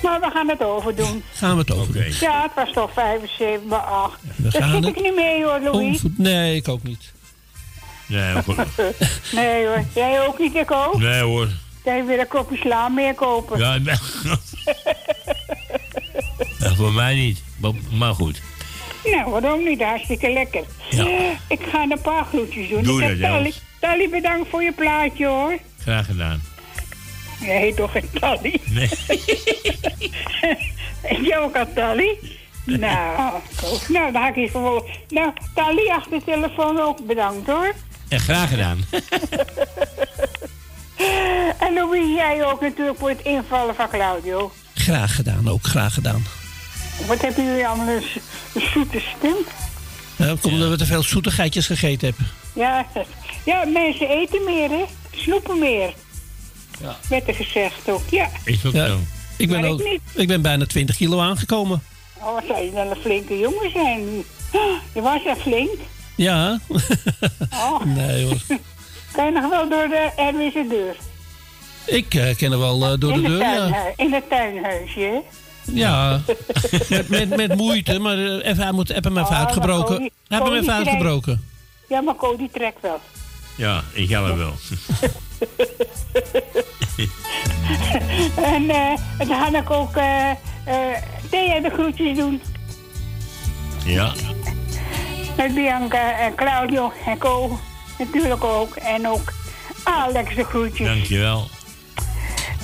[0.01, 1.23] Maar we gaan het overdoen.
[1.33, 2.03] Gaan we het over doen.
[2.19, 4.19] Ja, het was toch 75, maar 8.
[4.35, 6.01] We Daar zit het ik niet mee hoor, Louis.
[6.17, 7.13] Nee, ik ook niet.
[8.07, 8.55] Nee, goed.
[9.31, 10.97] Nee hoor, jij ook niet, ik ook.
[10.97, 11.47] Nee hoor.
[11.83, 13.59] Je weer een kopje sla meer kopen?
[13.59, 13.95] Ja, nee.
[16.59, 17.43] Ja, voor mij niet.
[17.57, 18.41] Maar, maar goed.
[19.11, 19.81] Nou, waarom niet?
[19.81, 20.63] Hartstikke lekker.
[21.47, 22.83] Ik ga een paar groetjes doen.
[22.83, 23.53] Doe ik heb dat, Tally.
[23.79, 25.57] Tally, bedankt voor je plaatje hoor.
[25.79, 26.41] Graag gedaan.
[27.39, 28.59] Jij heet toch geen Tally?
[28.65, 28.89] Nee.
[31.27, 32.17] Jij ook al Tally?
[32.65, 33.89] Nou, goed.
[33.89, 34.83] nou, dan ga ik hier gewoon...
[35.09, 37.73] Nou, Tally achter de telefoon ook bedankt hoor.
[38.09, 38.79] En graag gedaan.
[41.59, 44.51] En Louis, jij ook natuurlijk voor het invallen van Claudio.
[44.73, 46.23] Graag gedaan, ook graag gedaan.
[47.07, 48.03] Wat hebben jullie allemaal een,
[48.53, 49.35] een zoete stem?
[50.15, 52.27] Ja, dat komt omdat we te veel zoetigheidjes gegeten hebben.
[52.53, 52.85] Ja,
[53.51, 54.85] ja, mensen eten meer, hè?
[55.15, 55.93] Snoepen meer.
[56.81, 56.95] Ja.
[57.09, 58.29] Werd er gezegd ook, ja.
[58.43, 58.87] Is ook Ja.
[58.87, 58.99] zo.
[59.37, 59.81] Ik ben, ook,
[60.13, 61.83] ik ben bijna 20 kilo aangekomen.
[62.17, 64.01] Oh, wat zou je dan een flinke jongen zijn?
[64.95, 65.79] Je was echt flink.
[66.15, 66.59] Ja.
[67.53, 67.83] Oh.
[67.95, 68.37] nee hoor.
[69.11, 70.95] Kan je nog wel door de Erwinse deur?
[71.85, 73.91] Ik eh, ken er wel eh, door de deur, ja.
[73.95, 75.19] in het tuinhuisje, hè?
[75.73, 76.19] Ja,
[76.89, 79.95] met, met, met moeite, maar eh, even, hij moet heb hem even maar uitgebroken.
[79.95, 81.43] Cody- Heb hem Cody even trekt- uitgebroken.
[81.89, 82.99] Ja, maar Cody trekt wel.
[83.55, 84.53] Ja, ik help wel.
[88.35, 90.37] En, eh en dan ga ik ook eh eh
[91.29, 92.41] Thea de groetjes doen.
[93.85, 94.13] ja.
[95.37, 97.59] Met Bianca en Claudio en Co.
[97.97, 98.75] Natuurlijk ook.
[98.75, 99.33] En ook
[99.83, 100.87] Alex de groetjes.
[100.87, 101.47] Dankjewel.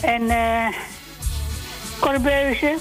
[0.02, 0.68] En eh
[2.00, 2.78] Corbeuze.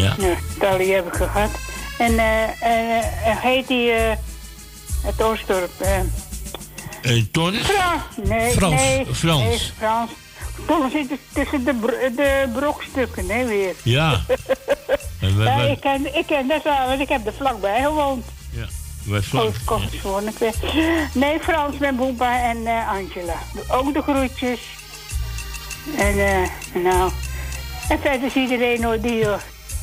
[0.00, 0.14] Ja.
[0.18, 1.50] Ja, Tally heb ik gehad.
[1.98, 2.48] En eh,
[3.42, 3.90] heet die
[5.02, 5.70] het Oostdorp?
[5.80, 7.54] Eh, Ton?
[7.54, 8.02] Frans.
[8.28, 8.74] Nee, Frans.
[8.74, 9.42] Nee, Frans.
[9.42, 10.10] Nee, Frans.
[10.66, 13.74] Ton zit tussen de, de brokstukken, hè, weer.
[13.82, 14.20] Ja.
[15.20, 18.24] En Ja, ik ken, ik ken dat wel, want ik heb er vlakbij gewoond.
[18.50, 18.66] Ja.
[19.64, 20.54] Komt voor ik weer.
[21.12, 23.34] Nee, Frans met Boempa en eh, Angela.
[23.68, 24.60] Ook de groetjes.
[25.96, 27.10] En eh, nou.
[27.88, 29.24] En verder is iedereen hoor, die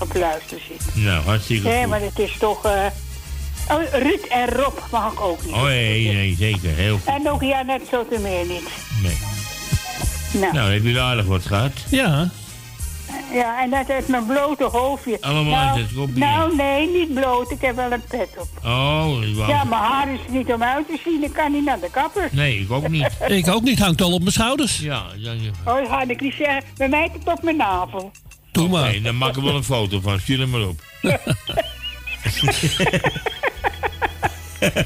[0.01, 1.03] op luister zit.
[1.03, 1.89] Nou, hartstikke Nee, goed.
[1.89, 2.65] maar het is toch...
[2.65, 2.85] eh
[3.69, 5.53] oh, Ruud en Rob mag ik ook niet.
[5.53, 6.69] Oh nee, nee, zeker.
[6.69, 7.05] Heel goed.
[7.13, 8.69] En ook Janet Sotomeer niet.
[9.03, 9.17] Nee.
[10.41, 10.53] Nou.
[10.53, 11.71] Nou, heb je aardig wat gehad?
[11.89, 12.29] Ja.
[13.33, 15.17] Ja, en dat heeft mijn blote hoofdje.
[15.21, 16.19] Allemaal nou, uit het kopje.
[16.19, 17.51] Nou, nee, niet bloot.
[17.51, 18.47] Ik heb wel een pet op.
[18.63, 19.47] Oh, wauw.
[19.47, 21.23] Ja, mijn haar is niet om uit te zien.
[21.23, 22.29] Ik kan niet naar de kapper.
[22.31, 23.07] Nee, ik ook niet.
[23.27, 24.79] Ik ook niet, hangt al op mijn schouders.
[24.79, 26.63] Ja, dan, Oh, dat ga ik niet zeggen.
[26.77, 28.11] Bij mij het op mijn navel.
[28.51, 28.89] Doe maar.
[28.89, 30.19] Nee, dan maak ik wel een foto van.
[30.19, 30.81] Stuur hem maar op.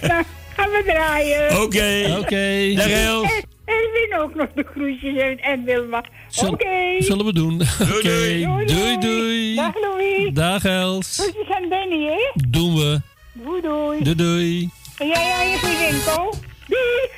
[0.01, 0.23] nou,
[0.55, 1.61] gaan we draaien.
[1.61, 2.17] Oké.
[2.19, 2.73] Oké.
[2.75, 3.23] Dag Els.
[3.31, 6.03] En, en Win ook nog de groetjes en, en Wilma.
[6.45, 6.95] Oké.
[6.99, 7.61] Zullen we doen.
[7.81, 8.01] Oké.
[8.01, 9.55] Doei, Doei, doei.
[9.55, 10.33] Dag Louis.
[10.33, 11.17] Dag Els.
[11.17, 12.31] Groetjes aan Benny, hè?
[12.49, 13.01] Doen we.
[13.33, 14.03] Doei, doei.
[14.03, 14.69] Doei, doei.
[14.97, 16.33] En jij aan je vriendin, Ko?
[16.67, 17.09] Doei.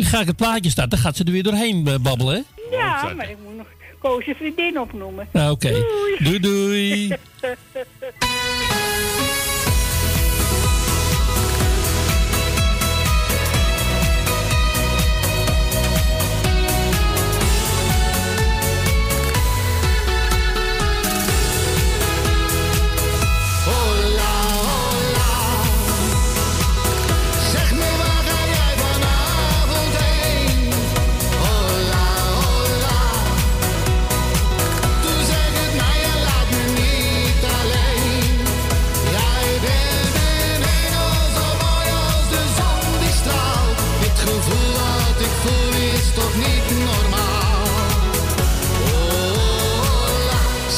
[0.00, 2.76] Ja, Ga ik het plaatje starten, dan gaat ze er weer doorheen eh, babbelen, hè?
[2.76, 3.66] Ja, maar ik moet nog
[3.98, 5.28] Koos je vriendin opnoemen.
[5.32, 5.70] Nou, Oké.
[5.70, 6.16] Doei.
[6.18, 7.08] Doei, doei.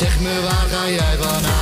[0.00, 1.59] zeg me waar ga jij vanavond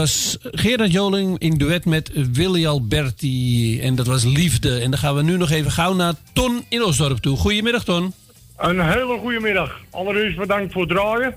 [0.00, 3.80] was Gerard Joling in duet met Willy Alberti.
[3.80, 4.78] En dat was Liefde.
[4.78, 7.36] En dan gaan we nu nog even gauw naar Ton in Osdorp toe.
[7.36, 8.12] Goedemiddag, Ton.
[8.56, 9.80] Een hele goede middag.
[9.90, 11.34] Allereerst bedankt voor het draaien.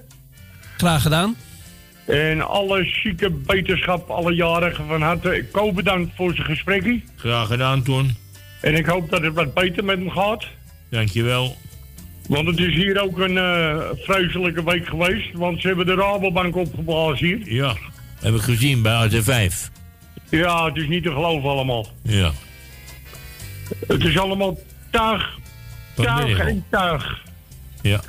[0.78, 1.36] Graag gedaan.
[2.06, 5.46] En alle zieke beterschap, alle jarigen van harte.
[5.52, 7.02] Ko bedankt voor zijn gesprekje.
[7.16, 8.16] Graag gedaan, Ton.
[8.62, 10.46] En ik hoop dat het wat beter met hem gaat.
[10.90, 11.56] Dankjewel.
[12.28, 15.34] Want het is hier ook een eh, vreselijke week geweest.
[15.34, 17.54] Want ze hebben de Rabobank opgeblazen hier.
[17.54, 17.76] Ja,
[18.24, 19.54] heb ik gezien bij AT5.
[20.30, 21.88] Ja, het is niet te geloven allemaal.
[22.02, 22.32] Ja.
[23.88, 24.58] Het is allemaal
[24.90, 25.38] tuig,
[25.96, 27.22] tuig en tuig.
[27.82, 28.02] Ja.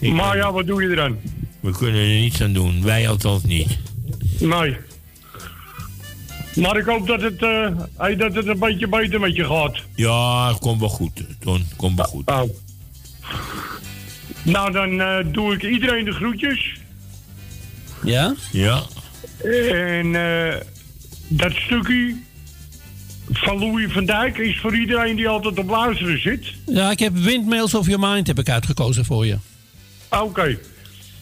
[0.00, 1.18] Ik- Maar ja, wat doe je eraan?
[1.60, 2.82] We kunnen er niets aan doen.
[2.84, 3.78] Wij althans niet.
[4.40, 4.76] Nee.
[6.54, 7.40] Maar ik hoop dat het,
[7.96, 9.78] hey, dat het een beetje beter met je gaat.
[9.94, 11.66] Ja, komt wel goed, Ton.
[11.76, 12.30] Komt wel goed.
[12.30, 12.42] Oh.
[14.42, 16.72] Nou, dan eh, doe ik iedereen de groetjes.
[18.04, 18.34] Ja?
[18.52, 18.82] Ja.
[19.72, 20.54] En eh,
[21.28, 22.14] dat stukje
[23.32, 26.46] van Louis van Dijk is voor iedereen die altijd op luisteren zit.
[26.66, 29.36] Ja, ik heb Windmails of Your Mind heb ik uitgekozen voor je.
[30.08, 30.58] Oké.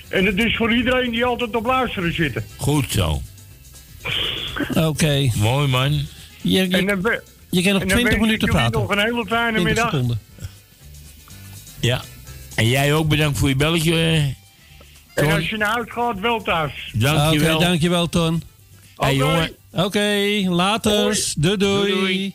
[0.09, 2.37] En het is voor iedereen die altijd op luisteren zit.
[2.57, 3.23] Goed zo.
[4.75, 5.31] Oké.
[5.37, 5.93] Mooi, man.
[5.93, 7.21] Je, je, En dan,
[7.51, 8.81] je kan nog en dan 20 wens ik minuten jullie praten.
[8.81, 9.91] nog een hele fijne 20 middag.
[9.91, 10.19] seconden.
[11.81, 12.03] Ja.
[12.55, 14.35] En jij ook bedankt voor je belletje.
[15.17, 16.91] En als je naar huis gaat, wel thuis.
[16.93, 17.55] Dankjewel.
[17.57, 18.43] Oké, dankjewel, Ton.
[18.97, 19.25] Hey, Oké.
[19.25, 19.51] jongen.
[19.73, 20.09] Oké,
[20.49, 21.33] later.
[21.37, 21.93] Doei, doei.
[21.93, 22.35] Doei, doei.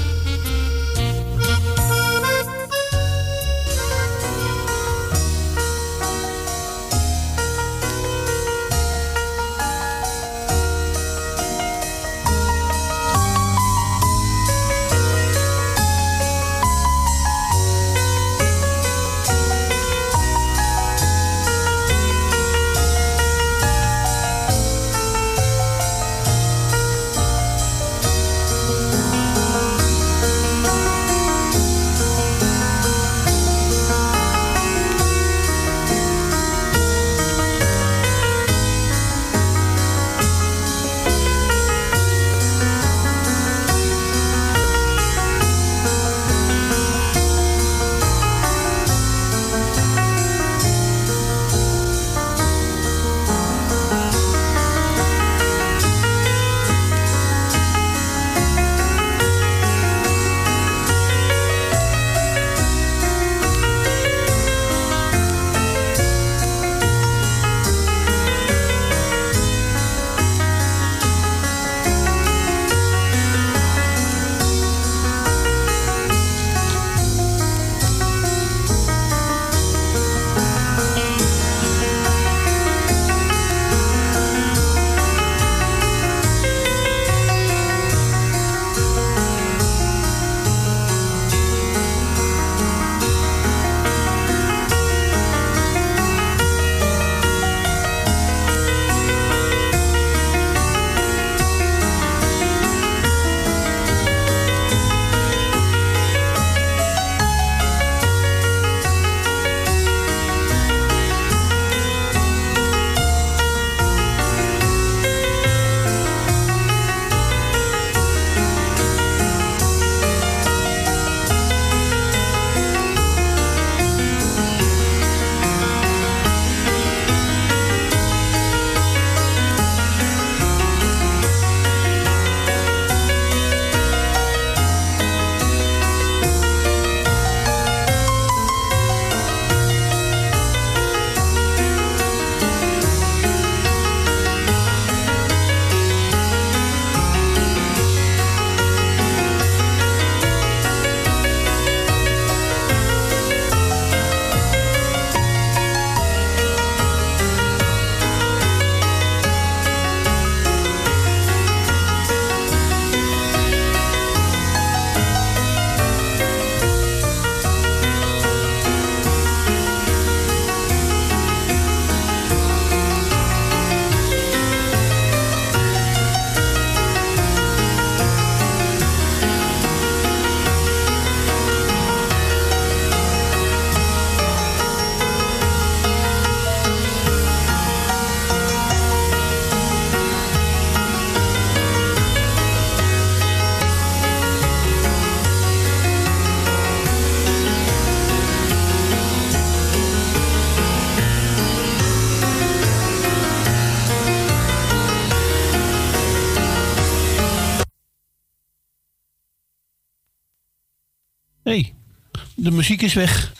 [212.51, 213.33] De muziek is weg.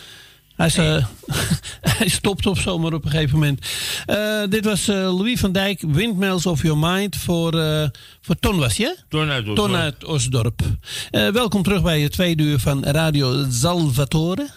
[0.56, 1.06] Hij, is, eh,
[1.98, 3.66] hij stopt op zomaar op een gegeven moment.
[4.06, 7.52] Eh, dit was eh, Louis van Dijk, Windmills of Your Mind voor,
[8.22, 8.98] voor Ton was je?
[9.10, 9.58] Ton uit Osdorp.
[9.58, 10.62] Ton uit Osdorp.
[11.12, 14.50] Welkom terug bij het tweede uur van Radio Salvatore.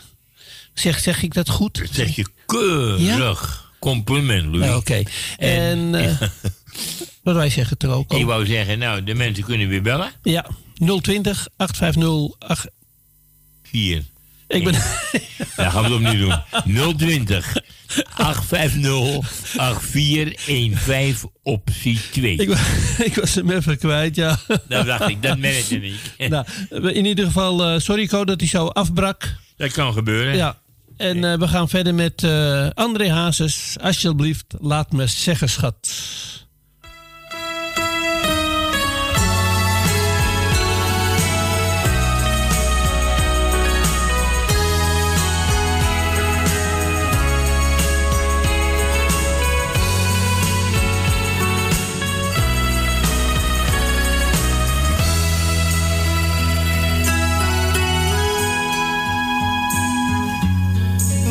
[0.74, 1.78] Zeg, zeg ik dat goed?
[1.78, 3.72] Dat zeg je keurig.
[3.78, 4.66] Compliment, Louis.
[4.66, 5.02] Ja, Oké.
[5.38, 5.90] En,
[7.22, 8.12] wat wij zeggen toch ook?
[8.12, 10.10] Ik wou zeggen, nou, de mensen kunnen weer bellen.
[10.22, 10.46] Ja,
[11.00, 12.66] 020 850 8...
[13.62, 14.04] 4.
[14.48, 14.72] Ik ben...
[15.56, 16.28] Dat gaan we het opnieuw
[16.64, 16.96] doen.
[16.96, 17.56] 020
[18.14, 22.36] 850 8415 optie 2.
[22.36, 22.48] Ik,
[23.08, 24.38] ik was hem even kwijt, ja.
[24.68, 25.94] Dat dacht ik, dat merkte ik.
[26.28, 26.46] nou,
[26.92, 29.34] in ieder geval, eh, sorry Co dat hij zo afbrak.
[29.56, 30.36] Dat kan gebeuren.
[30.36, 30.58] Ja.
[30.96, 33.76] En eh, we gaan verder met eh, André Hazes.
[33.80, 35.88] Alsjeblieft, laat me zeggen, schat.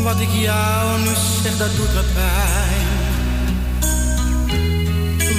[0.03, 3.01] Wat ik jou nu zeg, dat doet me pijn.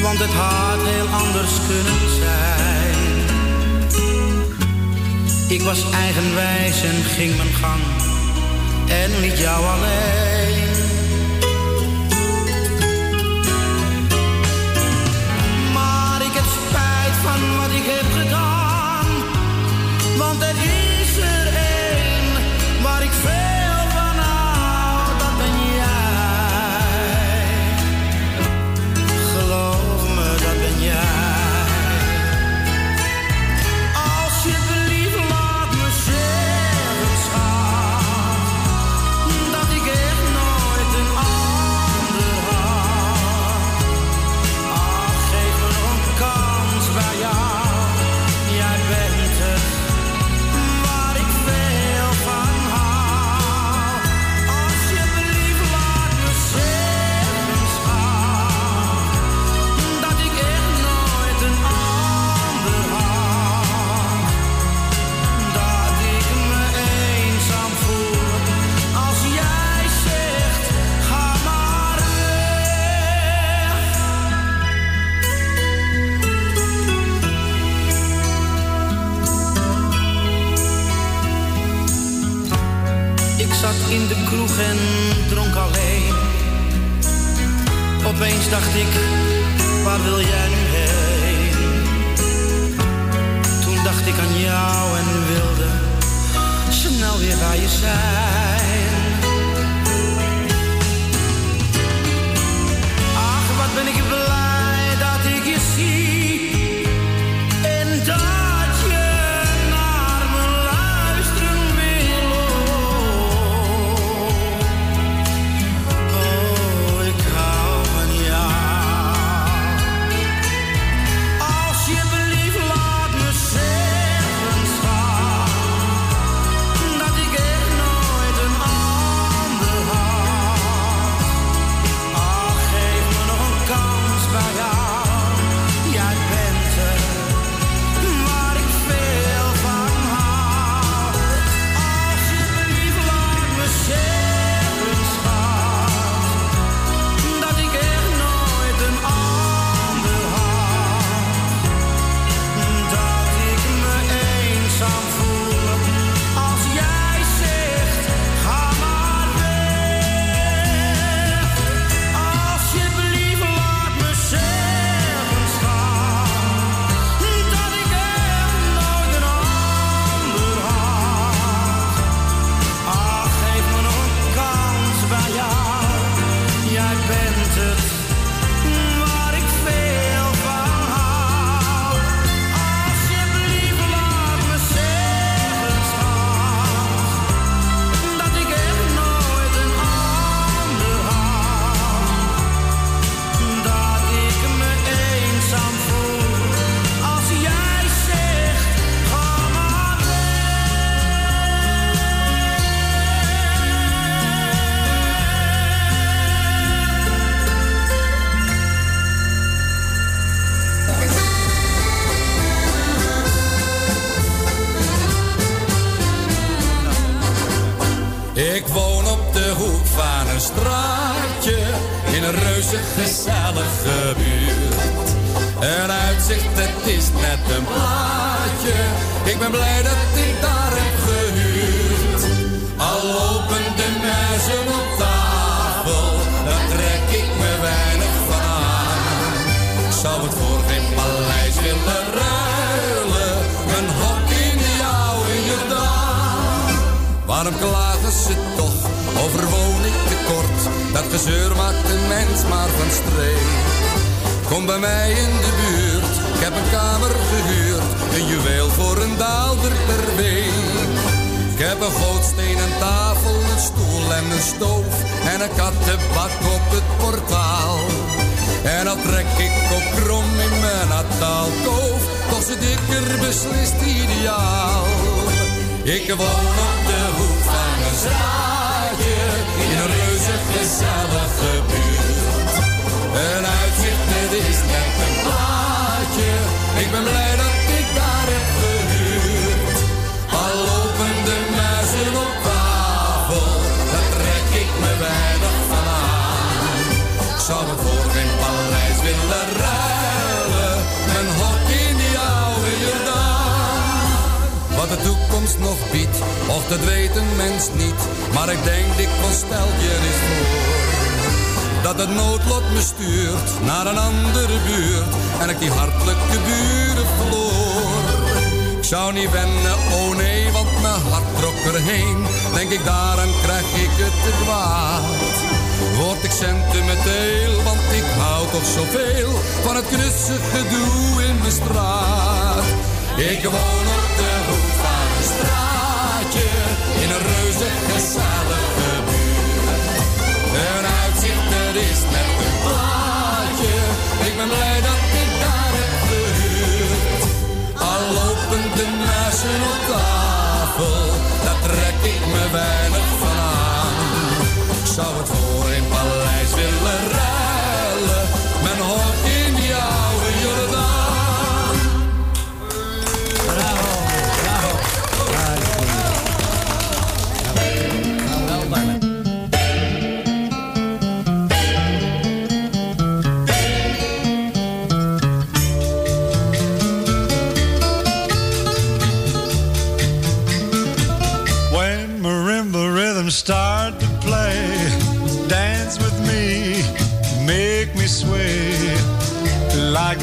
[0.03, 2.95] Want het had heel anders kunnen zijn.
[5.49, 7.83] Ik was eigenwijs en ging mijn gang.
[8.89, 10.69] En liet jou alleen.
[15.73, 19.07] Maar ik heb spijt van wat ik heb gedaan.
[20.19, 20.84] Want er is.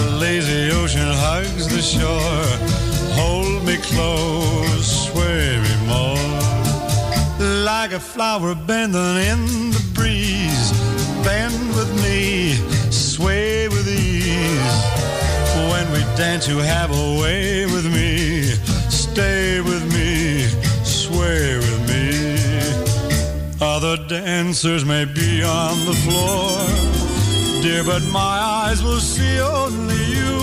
[0.01, 2.47] The lazy ocean hugs the shore,
[3.19, 6.31] hold me close, sway me more.
[7.65, 9.41] Like a flower bending in
[9.75, 10.71] the breeze,
[11.23, 12.53] bend with me,
[12.91, 14.77] sway with ease.
[15.71, 18.43] When we dance, you have a way with me,
[18.89, 20.47] stay with me,
[20.83, 22.01] sway with me.
[23.61, 26.57] Other dancers may be on the floor,
[27.61, 28.19] dear, but my
[28.65, 30.37] eyes will see only you.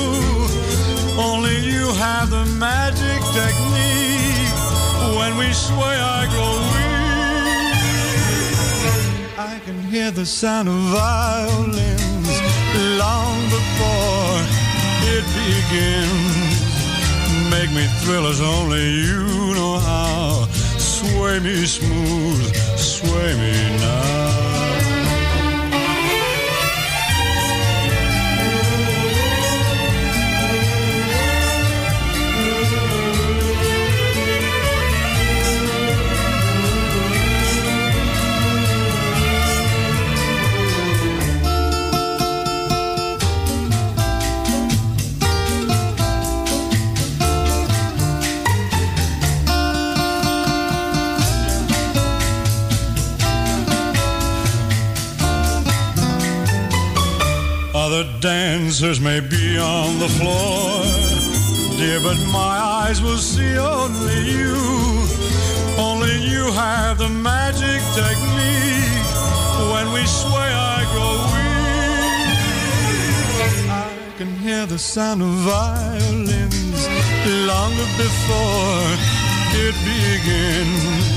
[1.19, 4.55] Only you have the magic technique.
[5.19, 6.99] When we sway, I grow weak.
[9.37, 12.41] I can hear the sound of violins
[13.03, 14.41] long before
[15.15, 16.59] it begins.
[17.51, 19.27] Make me thrill as only you
[19.59, 20.47] know how.
[20.79, 24.28] Sway me smooth, sway me now.
[57.91, 60.85] Other dancers may be on the floor,
[61.79, 64.57] dear, but my eyes will see only you.
[65.79, 69.09] Only you have the magic technique.
[69.73, 72.29] When we sway, I grow weak.
[73.71, 73.89] I
[74.19, 76.89] can hear the sound of violins
[77.49, 78.85] long before
[79.65, 81.09] it begins.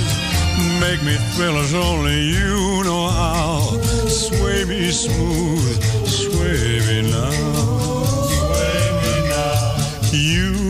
[0.80, 3.60] Make me thrill as only you know how.
[4.08, 6.01] Sway me smooth,
[6.42, 7.32] waving now.
[10.12, 10.61] You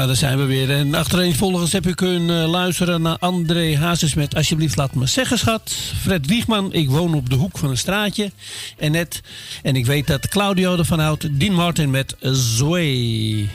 [0.00, 0.70] Ja, daar zijn we weer.
[0.70, 5.76] En achtereenvolgens heb u kunnen luisteren naar André Hazes met Alsjeblieft laat me zeggen, schat.
[6.00, 8.30] Fred Wiegman, ik woon op de hoek van een straatje.
[8.78, 9.20] En net,
[9.62, 13.48] en ik weet dat Claudio ervan houdt, Dean Martin met Zoe.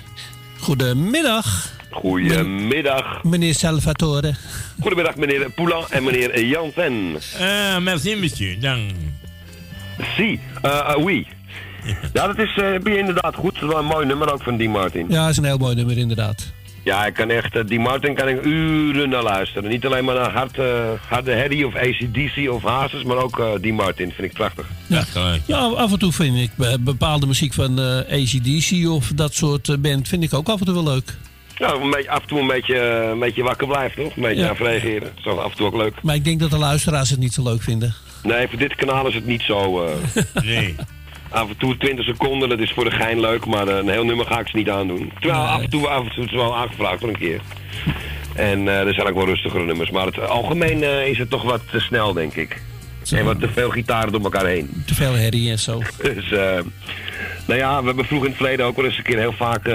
[0.60, 1.72] Goedemiddag.
[1.90, 3.24] Goedemiddag.
[3.24, 4.36] Meneer Salvatore.
[4.80, 7.18] Goedemiddag meneer Poulain en meneer Jansen.
[7.40, 8.92] Ah, merci monsieur, dank.
[10.16, 11.28] Si, uh, uh, oui.
[12.14, 13.54] Ja, dat is uh, je inderdaad goed.
[13.54, 15.06] Dat is wel een mooi nummer ook van Dean Martin.
[15.10, 16.54] Ja, is een heel mooi nummer inderdaad.
[16.84, 19.70] Ja, ik kan echt, uh, Dean Martin kan ik uren naar luisteren.
[19.70, 20.66] Niet alleen maar naar hard, uh,
[21.08, 24.12] harde Harry of ACDC of Hazes, maar ook uh, Dean Martin.
[24.12, 24.66] Vind ik prachtig.
[24.88, 25.04] Ja,
[25.46, 30.08] ja, af en toe vind ik bepaalde muziek van uh, ACDC of dat soort band
[30.08, 31.18] vind ik ook af en toe wel leuk.
[31.58, 32.80] Ja, een beetje, af en toe een beetje,
[33.12, 34.16] een beetje wakker blijft, toch?
[34.16, 34.50] Een beetje ja.
[34.50, 35.12] aan reageren.
[35.24, 35.94] Dat is af en toe ook leuk.
[36.02, 37.94] Maar ik denk dat de luisteraars het niet zo leuk vinden.
[38.24, 39.90] Nee, voor dit kanaal is het niet zo...
[40.44, 40.76] nee.
[41.30, 44.26] Af en toe 20 seconden, dat is voor de gein leuk, maar een heel nummer
[44.26, 45.12] ga ik ze niet aandoen.
[45.20, 45.52] Terwijl nee.
[45.52, 47.42] af en toe, af en toe is wel aangevraagd voor een keer.
[48.36, 51.44] En uh, er zijn ook wel rustigere nummers, maar het algemeen uh, is het toch
[51.44, 52.62] wat te snel, denk ik.
[53.02, 53.16] Zo.
[53.16, 54.84] En wat te veel gitaren door elkaar heen.
[54.86, 55.82] Te veel herrie en zo.
[56.02, 56.40] dus, uh,
[57.46, 59.68] nou ja, we hebben vroeger in het verleden ook wel eens een keer heel vaak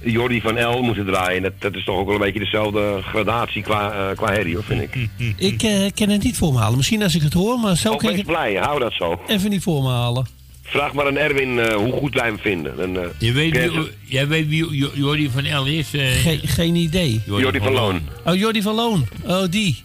[0.00, 1.42] Jordi van L moeten draaien.
[1.42, 4.64] Dat, dat is toch ook wel een beetje dezelfde gradatie qua, eh, qua herrie, hoor,
[4.64, 5.08] vind ik.
[5.36, 6.76] Ik eh, kan het niet voor me halen.
[6.76, 9.20] Misschien als ik het hoor, maar zo kan ik het blij, hou dat zo.
[9.26, 10.26] even niet voor me halen.
[10.70, 12.76] Vraag maar aan Erwin eh, hoe goed wij hem vinden.
[12.76, 15.94] Dan, eh, Je weet wie, jij weet wie Jo- Jordi van L is?
[15.94, 16.06] eh?
[16.22, 17.20] Geen, geen idee.
[17.26, 18.00] Jordi van Loon.
[18.24, 19.08] Oh, Jordi van Loon.
[19.26, 19.82] Oh, die.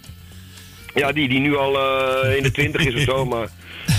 [0.95, 3.47] Ja, die, die nu al eh, in de twintig is of zo, maar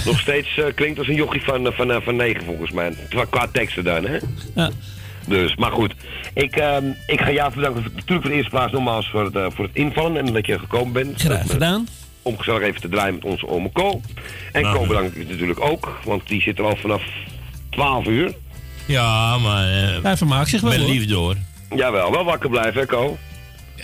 [0.05, 2.93] nog steeds eh, klinkt als een jochie van, van, van negen volgens mij.
[3.09, 4.19] Qua, qua teksten dan, hè?
[4.55, 4.71] Ja.
[5.29, 5.95] Dus, maar goed.
[6.35, 9.65] Ik, ehm, ik ga jou bedanken natuurlijk voor de eerste plaats nogmaals voor het, voor
[9.65, 11.21] het invallen en dat je gekomen bent.
[11.21, 11.87] Graag gedaan.
[12.25, 14.01] Om gezellig even te draaien met onze ome Ko.
[14.53, 17.03] En Nou, Ko bedank ik natuurlijk ook, want die zit er al vanaf
[17.71, 18.35] 12 uur.
[18.87, 19.69] Ja, maar...
[19.69, 21.37] eh, Hij vermaakt zich wel, Met liefde hoor.
[21.77, 23.19] Jawel, wel wakker blijven, hè, Ko?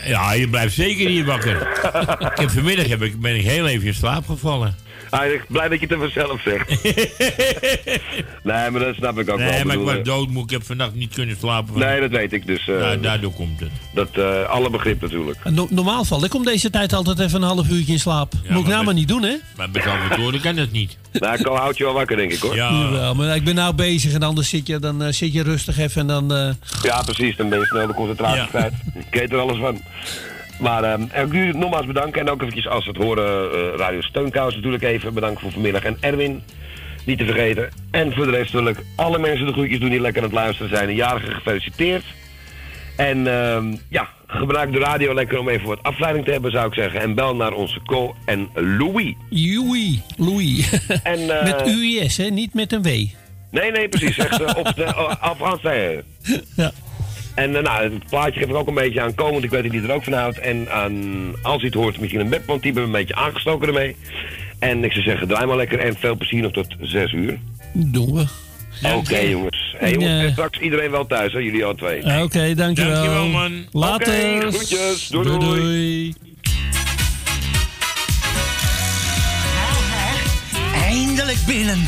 [0.07, 1.57] Ja, je blijft zeker niet wakker.
[2.33, 4.77] ik heb, vanmiddag heb ik, ben ik heel even in slaap gevallen.
[5.11, 6.69] Eigenlijk blij dat je het even zelf zegt.
[8.43, 9.51] nee, maar dat snap ik ook wel.
[9.51, 10.43] Nee, maar ik was doodmoe.
[10.45, 11.69] Ik heb vannacht niet kunnen slapen.
[11.73, 12.47] van- Nee, dat weet ik.
[12.47, 13.71] Dus, eh, Ja, daardoor komt het.
[13.95, 15.39] Dat, eh, alle begrip natuurlijk.
[15.45, 18.33] No normaal val ik om deze tijd altijd even een half uurtje in slaap.
[18.49, 19.35] Moet ik nou maar niet doen, hè?
[19.57, 20.97] Maar bij Salvatore kan dat niet.
[21.13, 22.55] Nou, Ko houdt je wel wakker, denk ik, hoor.
[22.55, 25.43] Ja, Jawel, maar ik ben nou bezig en anders zit je, dan, eh, zit je
[25.43, 26.33] rustig even en dan...
[26.35, 26.51] eh,
[26.83, 27.37] Ja, precies.
[27.37, 28.47] Dan ben je snel de concentratie Ja.
[28.47, 28.73] kwijt.
[28.95, 29.81] Ik weet er alles van.
[30.61, 32.21] Maar ehm en ik u nogmaals bedanken.
[32.21, 35.83] En ook eventjes als het horen, eh, Radio Steunkous natuurlijk even bedankt voor vanmiddag.
[35.83, 36.43] En Erwin,
[37.05, 37.71] niet te vergeten.
[37.91, 40.37] En voor de rest wil ik alle mensen de groetjes doen die lekker aan het
[40.37, 40.89] luisteren zijn.
[40.89, 42.05] Een jarige gefeliciteerd.
[42.97, 46.75] En ehm, ja, gebruik de radio lekker om even wat afleiding te hebben, zou ik
[46.75, 47.01] zeggen.
[47.01, 49.15] En bel naar onze Co en Louis.
[49.29, 50.01] Louis.
[50.17, 50.89] Louis.
[51.03, 52.25] En, eh, met UIS, hè?
[52.25, 52.87] Niet met een W.
[53.51, 54.19] Nee, nee, precies.
[54.19, 54.85] Echt eh, op de
[55.65, 56.35] uh.
[56.57, 56.73] Ja.
[57.35, 59.73] En eh, nou, het plaatje geef ik ook een beetje aan want ik weet dat
[59.73, 60.39] hij er ook van houdt.
[60.39, 60.95] En aan,
[61.43, 63.97] als hij het hoort, misschien een bed, want die hebben we een beetje aangestoken ermee.
[64.59, 67.39] En ik zou zeggen, draai maar lekker en veel plezier nog tot 6 uur.
[67.73, 68.25] Doen we.
[68.95, 69.75] Oké, jongens.
[69.79, 70.19] Hey, En, jongens.
[70.21, 71.39] eh, En straks iedereen wel thuis, hè?
[71.39, 72.23] Jullie al twee.
[72.23, 72.93] Oké, dankjewel.
[72.95, 73.67] Dankjewel, man.
[73.73, 74.41] Later.
[74.41, 75.09] Groetjes.
[75.09, 75.39] Doei, doei.
[75.39, 76.15] doei.
[80.75, 81.79] Eindelijk binnen.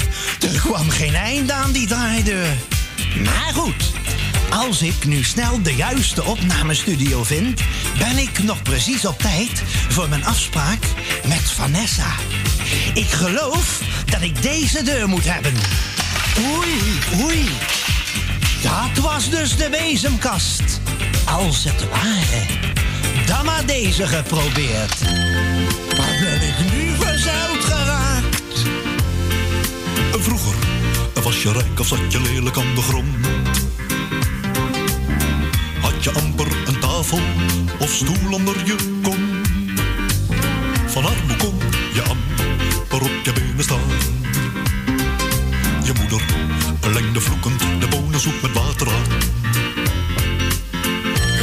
[0.43, 2.47] Er kwam geen einde aan die draaideur.
[3.25, 3.93] Maar goed,
[4.53, 7.61] als ik nu snel de juiste opnamestudio vind,
[7.99, 10.79] ben ik nog precies op tijd voor mijn afspraak
[11.29, 12.13] met Vanessa.
[12.95, 15.53] Ik geloof dat ik deze deur moet hebben.
[16.39, 17.49] Oei, oei.
[18.63, 20.81] Dat was dus de bezemkast.
[21.25, 22.47] Als het ware.
[23.27, 24.99] Dan maar deze geprobeerd.
[25.97, 28.63] Waar ben ik nu verzeild geraakt?
[30.13, 30.55] Vroeger
[31.23, 33.72] was je rijk of zat je lelijk aan de grond.
[36.03, 37.21] Je amper een tafel
[37.79, 39.43] of stoel onder je kom.
[40.87, 41.59] Van armoe kon
[41.93, 43.91] je amper op je benen staan.
[45.85, 46.23] Je moeder
[46.93, 49.21] lengde vloekend de bonensoep met water aan.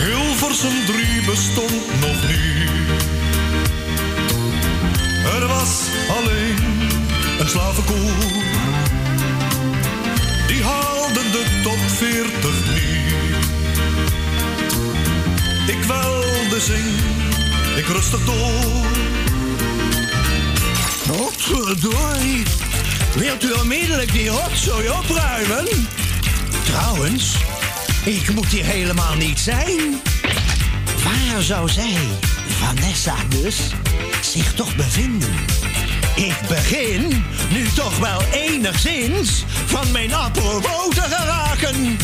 [0.06, 2.69] Hilversum 3 bestond nog niet.
[5.34, 5.81] Er was
[6.18, 6.57] alleen
[7.40, 8.11] een slavenkoor.
[10.48, 12.59] Die haalden de top 40
[15.70, 17.00] Ik wilde zing,
[17.76, 18.86] ik rustig door.
[21.08, 22.44] Potverdorie.
[23.16, 25.68] Wilt u onmiddellijk die rotzooi opruimen?
[26.64, 27.36] Trouwens,
[28.06, 30.02] ik moet hier helemaal niet zijn.
[31.04, 31.98] Waar zou zij,
[32.48, 33.58] Vanessa dus,
[34.22, 35.34] zich toch bevinden?
[36.16, 41.98] Ik begin nu toch wel enigszins van mijn apropos te geraken.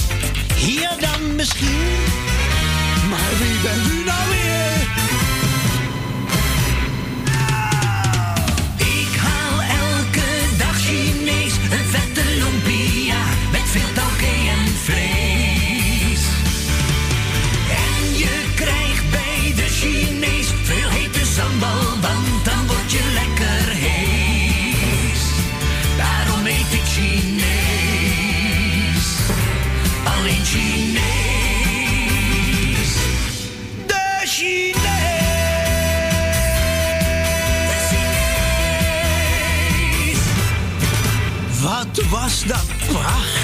[0.55, 2.34] Hier dan misschien?
[3.09, 5.14] Maar wie bent u nou weer?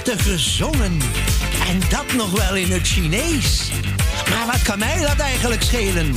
[0.04, 1.00] Prachtig gezongen.
[1.68, 3.72] En dat nog wel in het Chinees.
[4.30, 6.16] Maar wat kan mij dat eigenlijk schelen?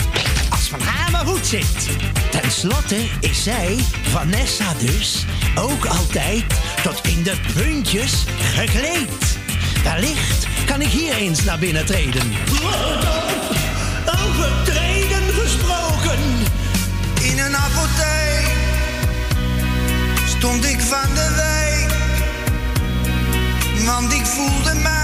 [0.50, 1.88] Als Van haar maar goed zit.
[2.30, 5.24] Ten slotte is zij, Vanessa dus,
[5.54, 6.44] ook altijd
[6.82, 8.24] tot in de puntjes
[8.54, 9.38] gekleed.
[9.82, 12.32] Wellicht kan ik hier eens naar binnen treden.
[14.06, 16.18] Over treden gesproken.
[17.20, 18.52] In een apotheek
[20.38, 21.63] stond ik van de week,
[23.84, 25.03] want ik voelde mij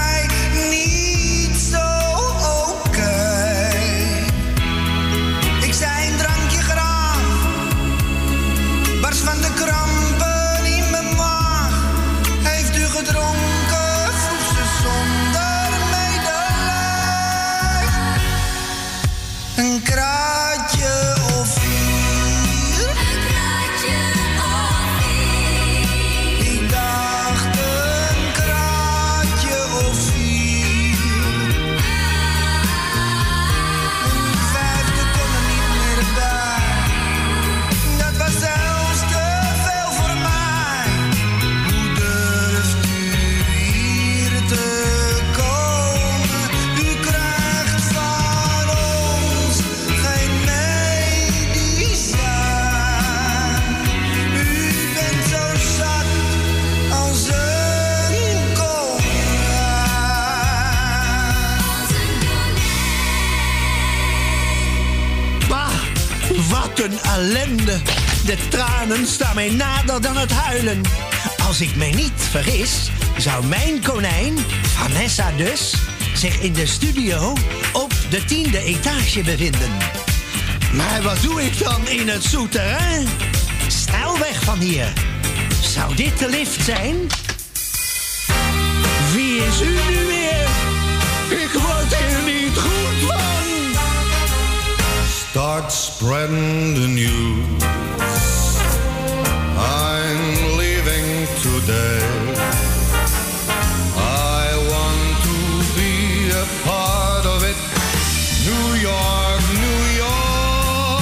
[67.11, 70.81] De tranen staan mij nader dan het huilen.
[71.47, 74.37] Als ik mij niet vergis, zou mijn konijn,
[74.75, 75.73] Vanessa dus,
[76.13, 77.33] zich in de studio
[77.73, 79.77] op de tiende etage bevinden.
[80.73, 83.07] Maar wat doe ik dan in het souterrain?
[83.67, 84.93] Snel weg van hier.
[85.61, 86.95] Zou dit de lift zijn?
[89.13, 90.47] Wie is u nu weer?
[91.43, 91.51] Ik
[95.31, 97.63] Start spreading the news.
[99.57, 102.03] I'm leaving today.
[103.95, 105.37] I want to
[105.79, 107.55] be a part of it.
[108.43, 110.99] New York, New York.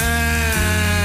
[0.00, 0.96] And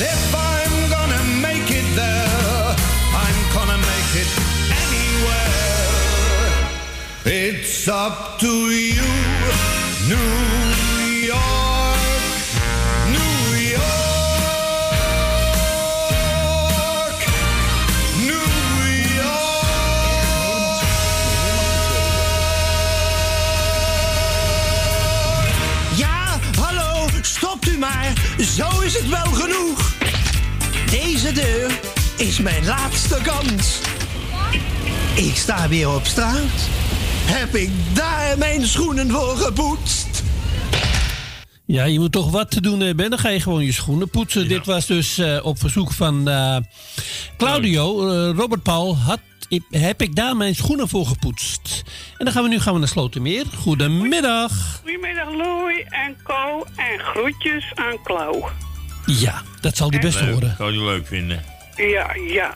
[0.00, 2.74] if I'm gonna make it there,
[3.12, 4.30] I'm gonna make it
[4.80, 5.60] anywhere.
[7.26, 9.04] It's up to you,
[28.56, 29.94] Zo is het wel genoeg.
[30.90, 31.80] Deze deur
[32.16, 33.78] is mijn laatste kans.
[35.14, 36.79] Ik sta weer op straat.
[37.30, 40.22] Heb ik daar mijn schoenen voor gepoetst?
[41.66, 43.10] Ja, je moet toch wat te doen hebben.
[43.10, 44.48] Dan ga je gewoon je schoenen poetsen.
[44.48, 46.56] Dit was dus eh, op verzoek van eh,
[47.36, 48.08] Claudio.
[48.08, 49.20] Eh, Robert Paul had,
[49.70, 51.82] heb ik daar mijn schoenen voor gepoetst.
[52.18, 53.44] En dan gaan we nu gaan we naar Slotermeer.
[53.56, 54.80] Goedemiddag.
[54.80, 58.48] Goedemiddag Louis en Co en groetjes aan Klauw.
[59.06, 60.54] Ja, dat zal die best Leuk, horen.
[60.58, 61.44] Zou die leuk vinden.
[61.76, 62.54] Ja, ja.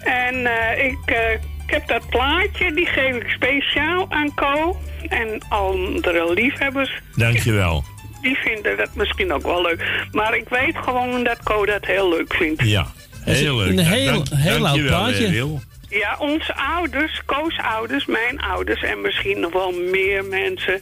[0.00, 4.76] En eh, ik, eh, ik heb dat plaatje, die geef ik speciaal aan Co.
[5.08, 7.84] En andere liefhebbers, Dankjewel.
[8.22, 10.06] die vinden dat misschien ook wel leuk.
[10.12, 12.62] Maar ik weet gewoon dat Co dat heel leuk vindt.
[12.62, 12.86] Ja,
[13.24, 13.68] heel leuk.
[13.68, 15.26] een heel- Dank- heel oud plaatje.
[15.26, 15.44] eh.
[15.90, 20.80] Ja, onze ouders, Koos ouders, mijn ouders en misschien nog wel meer mensen.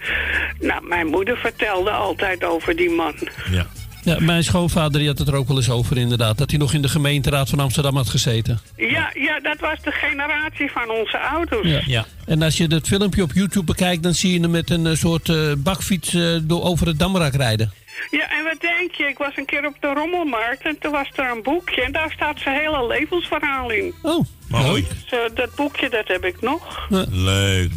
[0.61, 3.15] Nou, mijn moeder vertelde altijd over die man.
[3.51, 3.67] Ja.
[4.07, 6.39] Ja, mijn schoonvader die had het er ook wel eens over inderdaad.
[6.39, 8.61] Dat hij nog in de gemeenteraad van Amsterdam had gezeten.
[8.77, 11.69] Ja, ja, dat was de generatie van onze ouders.
[11.69, 11.81] Ja.
[11.87, 12.05] ja.
[12.27, 14.95] En als je dat filmpje op YouTube bekijkt, dan zie je hem met een eh,
[14.95, 17.73] soort eh, bakfiets eh, door over het Damrak rijden.
[18.11, 19.05] Ja, en wat denk je?
[19.05, 22.13] Ik was een keer op de rommelmarkt en toen was er een boekje en daar
[22.13, 23.95] staat zijn hele levensverhaal in.
[24.03, 24.87] Oh, mooi.
[25.11, 26.87] Dus, dat boekje, dat heb ik nog.
[27.11, 27.73] Leuk.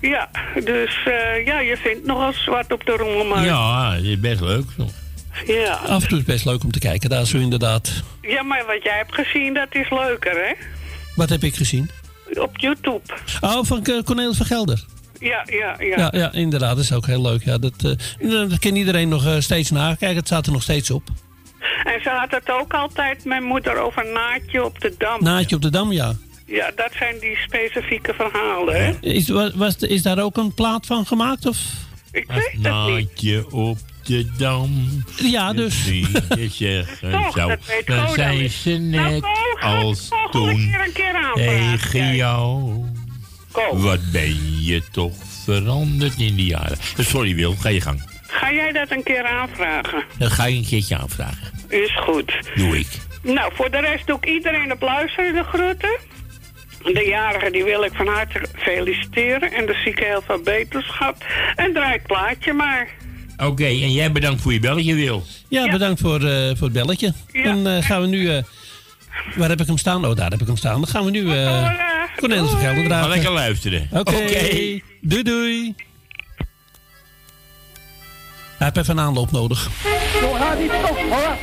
[0.00, 0.30] Ja,
[0.64, 3.44] dus eh, ja, je vindt nog eens wat op de rommelmarkt.
[3.44, 4.64] Ja, dat is best leuk.
[4.76, 4.88] zo.
[5.46, 5.72] Ja.
[5.72, 7.90] Af en toe is het best leuk om te kijken, daar zo inderdaad.
[8.22, 10.52] Ja, maar wat jij hebt gezien, dat is leuker, hè?
[11.14, 11.90] Wat heb ik gezien?
[12.34, 13.00] Op YouTube.
[13.40, 14.84] Oh, van eh, Cornelis van Gelder.
[15.18, 15.96] Ja, ja, ja.
[15.96, 17.44] Ja, ja, inderdaad, dat is ook heel leuk.
[17.44, 17.72] Ja, dat,
[18.20, 20.16] eh, dat kan iedereen nog eh, steeds nakijken.
[20.16, 21.02] Het staat er nog steeds op.
[21.84, 25.22] En ze had het ook altijd, mijn moeder, over Naatje op de Dam.
[25.22, 26.12] Naadje op de Dam, ja.
[26.46, 28.92] Ja, dat zijn die specifieke verhalen, hè?
[29.00, 31.46] Is, was, was- is daar ook een plaat van gemaakt?
[31.46, 31.58] Of?
[32.12, 32.62] Ik weet het niet.
[32.62, 33.78] Naadje op
[35.16, 35.84] Ja, dus.
[35.84, 37.48] Je zeggen Toch, zo.
[37.48, 38.48] dat weet Dan zijn dan.
[38.48, 39.24] ze Nou, net
[39.54, 41.78] ga- als toen een keer een keer aanvragen.
[41.78, 42.72] tegen jou.
[43.72, 45.14] Wat ben je toch
[45.44, 46.76] veranderd in die jaren.
[46.98, 48.02] Sorry Wil, ga je gang.
[48.26, 50.04] Ga jij dat een keer aanvragen?
[50.18, 51.50] Dan ga je een keertje aanvragen.
[51.68, 52.32] Is goed.
[52.54, 52.86] Doe ik.
[53.22, 55.98] Nou, voor de rest doe ik iedereen op luisteren de groeten.
[56.82, 59.52] De jarigen die wil ik van harte feliciteren.
[59.52, 61.24] En de zieke heel veel beterschap.
[61.56, 62.88] En draai het plaatje maar.
[63.40, 65.24] Oké, en jij bedankt voor je belletje Wil.
[65.48, 67.12] Ja, bedankt voor, eh, voor het belletje.
[67.32, 68.30] En eh, gaan we nu...
[68.30, 68.42] eh,
[69.36, 70.06] waar heb ik hem staan?
[70.06, 70.80] Oh, daar heb ik hem staan.
[70.80, 71.70] Dan gaan we nu eh
[72.16, 73.08] Cornelis van Gelder Ga dragen.
[73.08, 73.88] lekker luisteren.
[73.92, 74.12] Oké.
[75.00, 75.74] Doei doei.
[78.58, 79.68] Hij heeft even een aanloop nodig.
[80.20, 81.36] Zo gaat die toch, hoor.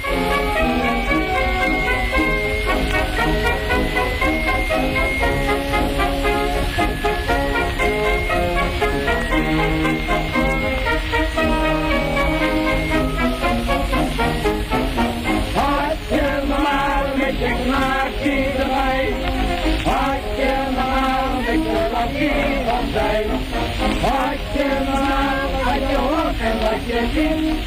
[26.88, 27.58] Zien,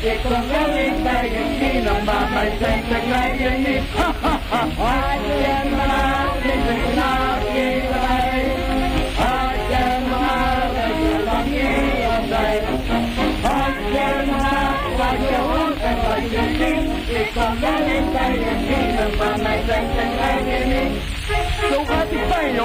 [2.05, 3.82] maar mijn centen krijg je niet.
[4.76, 8.44] Had je maar in de knaapje erbij.
[9.16, 12.62] Had je maar dat je nog niet al zijn.
[13.42, 17.16] Had je maar wat je hoort en wat je ziet.
[17.20, 20.92] Ik kom wel eens bij je zien, maar mijn centen krijg je niet.
[21.70, 22.60] Zo gaat die pijn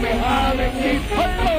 [0.00, 1.51] maar dat pijn me haal ik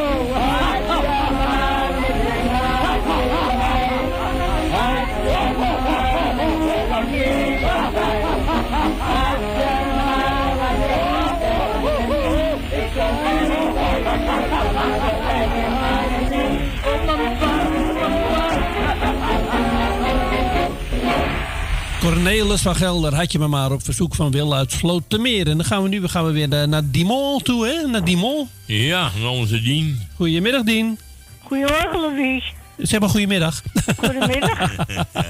[22.03, 25.47] Cornelis van Gelder had je me maar op verzoek van Wil uit Slotermeer.
[25.47, 27.87] En dan gaan we nu gaan we weer naar, naar Dimon toe, hè?
[27.87, 28.49] Naar Dimon.
[28.65, 30.07] Ja, naar onze Dien.
[30.15, 30.99] Goedemiddag, Dien.
[31.43, 32.47] Goedemorgen, Louise.
[32.77, 33.61] Zeg maar goedemiddag.
[33.97, 34.75] Goedemiddag.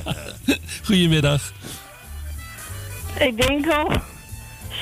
[0.88, 1.54] goedemiddag.
[3.20, 3.91] Ik denk al,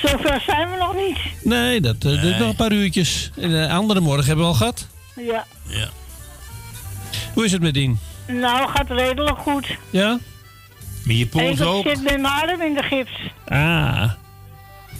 [0.02, 1.18] zover zijn we nog niet.
[1.44, 3.30] Nee, dat, eh, is nog een paar uurtjes.
[3.36, 4.86] En de andere morgen hebben we al gehad.
[5.16, 5.46] Ja.
[5.66, 5.88] Ja.
[7.34, 7.98] Hoe is het met Dien?
[8.26, 9.66] Nou, gaat redelijk goed.
[9.90, 10.18] Ja?
[11.04, 11.86] Met je pols ik ook?
[11.88, 13.12] zit met mijn arm in de gips.
[13.48, 14.10] Ah.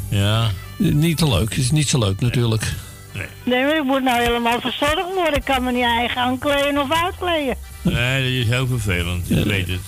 [0.09, 0.51] Ja.
[0.77, 1.55] Niet te leuk.
[1.55, 2.73] is niet zo leuk natuurlijk.
[3.45, 5.35] Nee, maar ik moet nou helemaal verzorgd worden.
[5.35, 7.57] Ik kan me niet eigen aankleden of uitkleden.
[7.83, 9.31] Nee, dat is heel vervelend.
[9.31, 9.81] Ik weet het.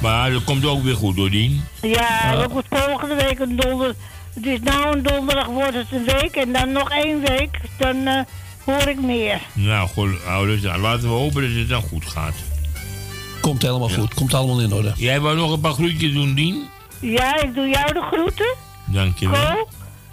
[0.00, 1.64] Maar dat komt ook weer goed door Dien.
[1.82, 3.94] Ja, dat wordt volgende week een donder.
[4.34, 6.36] Het is nou een donderdag, wordt het een week.
[6.36, 8.20] En dan nog één week, dan eh,
[8.64, 9.40] hoor ik meer.
[9.52, 12.34] Nou, goed, ouders, nou, laten we hopen dat het dan goed gaat.
[13.40, 14.14] Komt helemaal goed.
[14.14, 14.92] Komt allemaal in orde.
[14.96, 16.68] Jij wou nog een paar groetjes doen, Dien?
[17.00, 18.54] Ja, ik doe jou de groeten.
[18.84, 19.54] Dankjewel.
[19.54, 19.68] Ko,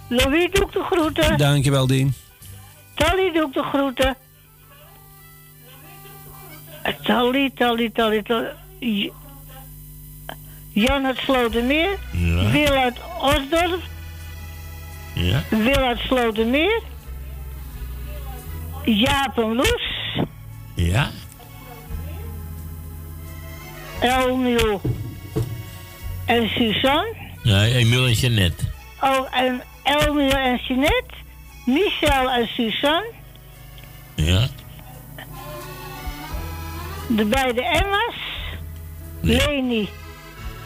[0.07, 1.37] Louis doe ik de groeten.
[1.37, 2.13] Dankjewel, Dien.
[2.93, 4.15] Tally doe ik de groeten.
[6.81, 9.11] Eh, Tally, Tally, Tally, Tally.
[10.71, 11.97] Jan uit Slotermeer.
[12.11, 12.51] Ja.
[12.51, 13.81] Wil uit Osdorp.
[15.13, 15.43] Ja.
[15.49, 16.81] Wil uit Slotermeer.
[18.85, 20.19] Jaap en Loes.
[20.75, 21.11] Ja.
[23.99, 24.81] Elmiel
[26.25, 27.15] en Suzanne.
[27.43, 28.63] Nee, Emiel en Jeannette.
[29.01, 31.13] Oh, en Elmiel en Jeanette.
[31.65, 33.11] Michel en Suzanne.
[34.15, 34.47] Ja.
[37.07, 38.15] De beide Emma's.
[39.21, 39.89] Leni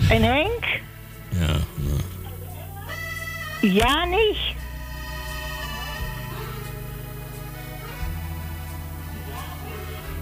[0.10, 0.81] en Henk.
[1.30, 1.56] Ja.
[3.61, 4.35] Jani.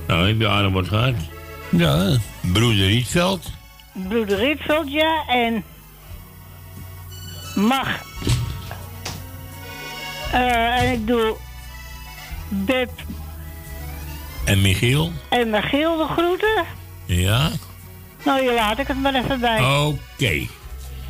[0.08, 1.16] Nou, heb je aardig wat gehad.
[1.70, 2.18] Ja.
[2.54, 3.52] Broeder Rietveld.
[4.08, 5.24] Broeder Rietveld, ja.
[5.28, 5.64] En
[7.56, 7.88] mag.
[10.32, 11.36] Eh, en ik doe
[12.50, 12.90] Beb
[14.46, 15.12] En Michiel.
[15.30, 16.64] en Michiel de groeten.
[17.06, 17.50] Ja.
[18.26, 19.60] Nou, je laat ik het maar even bij.
[19.86, 20.48] Oké.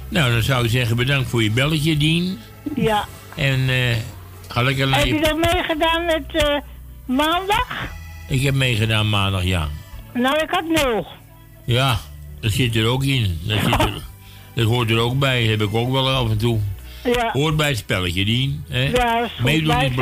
[0.10, 2.40] Nou, dan zou ik zeggen bedankt voor je belletje, Dien.
[2.76, 3.06] Ja.
[3.36, 3.98] En eh
[4.48, 5.22] ga lekker naar Heb je je...
[5.22, 6.56] dat meegedaan met eh,
[7.06, 7.68] maandag?
[8.28, 9.68] Ik heb meegedaan maandag, ja.
[10.18, 11.08] Nou, ik had nul.
[11.66, 11.98] Ja,
[12.40, 13.40] dat zit er ook in.
[13.44, 13.94] Dat, zit er,
[14.56, 15.44] dat hoort er ook bij.
[15.44, 16.60] Heb ik ook wel af en toe.
[17.04, 17.30] Ja.
[17.34, 18.64] Hoort bij het spelletje, Dien.
[18.70, 18.84] Hè?
[18.84, 19.32] Ja, is.
[19.44, 19.94] Meedoen is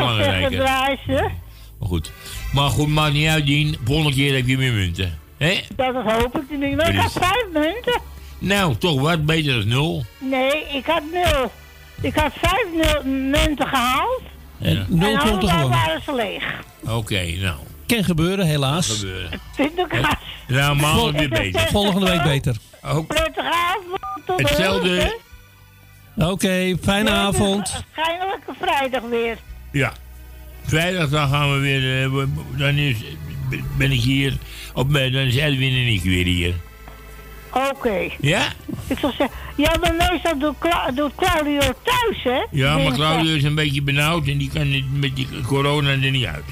[1.05, 1.29] ze.
[1.79, 2.11] Maar goed.
[2.53, 3.77] Maar goed, maakt niet uit, Dien.
[3.83, 5.19] Volgende keer heb je meer munten.
[5.37, 5.61] Hè?
[5.75, 6.75] Dat hoop ik niet.
[6.75, 8.01] Maar ik had vijf munten.
[8.39, 10.05] Nou, toch wat beter dan nul.
[10.19, 11.51] Nee, ik had nul.
[12.01, 14.21] Ik had vijf nul munten gehaald.
[14.59, 16.43] En en nul punten allemaal waren ze leeg.
[16.87, 17.57] Oké, nou.
[17.87, 18.87] Kan gebeuren, helaas.
[18.99, 19.39] Gebeuren.
[19.55, 20.15] Pindakaas.
[20.47, 21.67] Nou, maandag weer beter.
[21.71, 22.55] Volgende week beter.
[22.83, 23.99] Ook Prettige avond.
[24.25, 25.17] Tot hetzelfde.
[26.17, 27.83] Oké, fijne avond.
[27.95, 29.37] Waarschijnlijk vrijdag weer.
[29.71, 29.93] Ja.
[30.65, 32.03] Vrijdag dan gaan we weer.
[32.03, 32.25] eh,
[32.57, 32.97] dan is,
[33.77, 34.37] ben ik hier.
[34.73, 36.53] Op, dan is Edwin en ik weer hier.
[37.53, 38.09] Oké.
[38.19, 38.43] Ja?
[38.87, 42.45] Ik zou zeggen, ja, maar meestal doet, Cla doet Claudio thuis, hè?
[42.51, 42.93] Ja, maar.
[42.93, 46.43] Claudio is een beetje benauwd en die kan niet- met die corona er niet uit.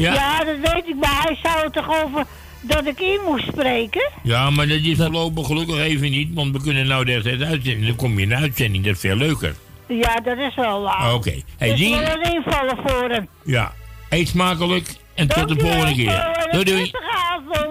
[0.00, 0.44] Ja.
[0.44, 2.24] dat weet ik, maar hij zou het toch over
[2.60, 4.10] dat ik in moest spreken?
[4.22, 7.86] Ja, maar dat is voorlopig gelukkig even niet, want we kunnen nou de tijd uitzenden.
[7.86, 9.54] Dan kom je in de uitzending, dat is veel leuker.
[9.86, 11.06] Ja, dat is wel waar.
[11.06, 11.14] Oké.
[11.14, 11.44] Okay.
[11.58, 11.94] Hey, dus die...
[12.34, 13.28] invallen voor hem.
[13.44, 13.72] Ja.
[14.08, 16.48] Eet smakelijk en tot de volgende keer.
[16.50, 16.90] Doei doei.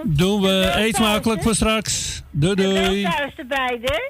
[0.04, 0.72] Doen we.
[0.74, 2.22] Eet smakelijk voor straks.
[2.30, 3.02] Doei doei.
[3.02, 4.00] thuis erbij, doei.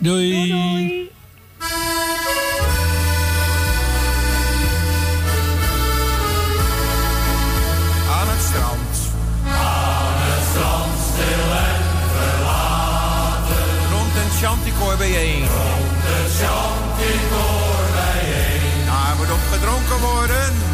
[0.00, 1.10] doei.
[8.52, 8.94] strand.
[9.46, 11.82] Aan het strand stil en
[12.16, 13.64] verlaten.
[13.92, 15.44] Rond een chanticoor bijeen.
[15.58, 18.86] Rond een chanticoor bijeen.
[18.90, 20.71] Daar moet op gedronken worden.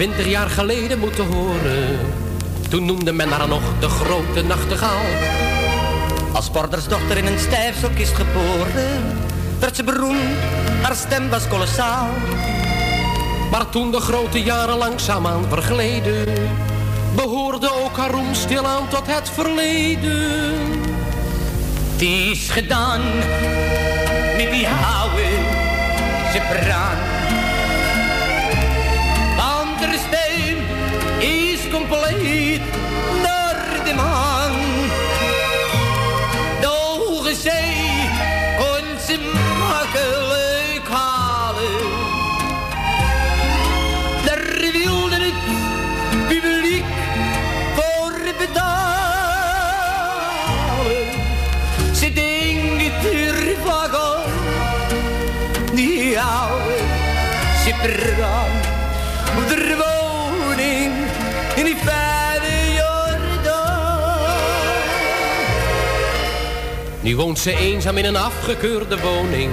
[0.00, 1.98] Twintig jaar geleden moeten horen.
[2.68, 5.06] Toen noemde men haar nog de grote nachtegaal.
[6.32, 9.16] Als bordersdochter in een stijfstok is geboren,
[9.58, 10.38] werd ze beroemd,
[10.82, 12.08] haar stem was kolossaal.
[13.50, 16.26] Maar toen de grote jaren langzaamaan vergleden,
[17.14, 20.58] behoorde ook haar roem stilaan tot het verleden.
[21.92, 23.00] Het is gedaan
[24.36, 25.44] met die houden,
[26.32, 27.09] ze braan.
[57.80, 60.92] De woning
[61.56, 64.02] in die fijne Jordaan.
[67.00, 69.50] Nu woont ze eenzaam in een afgekeurde woning.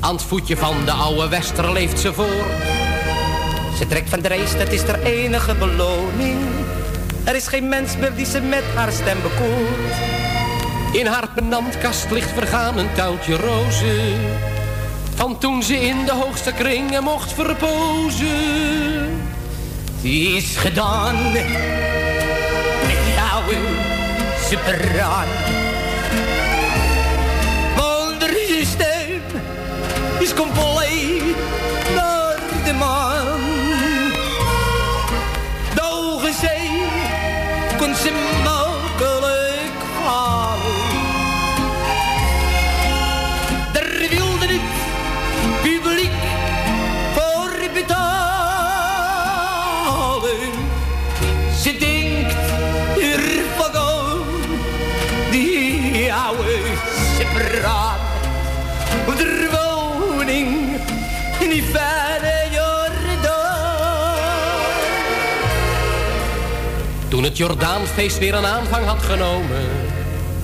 [0.00, 2.46] Aan het voetje van de oude Wester leeft ze voor.
[3.78, 6.38] Ze trekt van de race, dat is haar enige beloning.
[7.24, 9.94] Er is geen mens meer die ze met haar stem bekoort.
[10.92, 14.50] In haar penantkast ligt vergaan een tuiltje rozen.
[15.22, 18.28] Van toen ze in de hoogste kringen mocht verpozen.
[20.02, 21.46] Is gedaan met
[23.14, 23.54] jou,
[24.48, 25.26] superaan.
[27.76, 29.22] Want er systeem
[30.18, 31.36] is compleet
[31.94, 33.31] naar de maan.
[67.32, 69.68] Het Jordaanfeest weer een aanvang had genomen,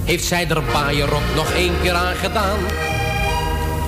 [0.04, 2.58] heeft zij er paaierok nog één keer aan gedaan.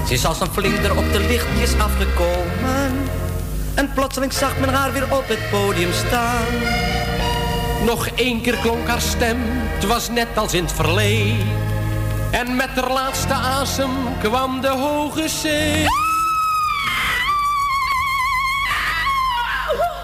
[0.07, 3.09] Ze is als een vlinder op de lichtjes afgekomen.
[3.75, 6.47] En plotseling zag men haar weer op het podium staan.
[7.85, 11.49] Nog één keer klonk haar stem, het was net als in het verleden.
[12.31, 15.85] En met haar laatste asem kwam de hoge zee.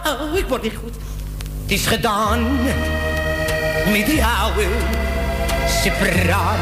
[0.06, 1.05] Oh, ik word niet goed.
[1.66, 2.62] Het is gedaan
[3.92, 4.66] met die oude
[5.82, 6.58] sepraat.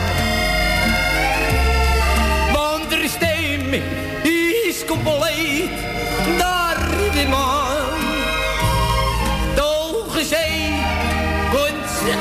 [2.53, 3.73] Want er stem
[4.69, 5.71] is compleet
[6.39, 6.77] naar
[7.13, 8.01] de maan.
[9.55, 10.73] De hoge zee
[11.51, 12.19] komt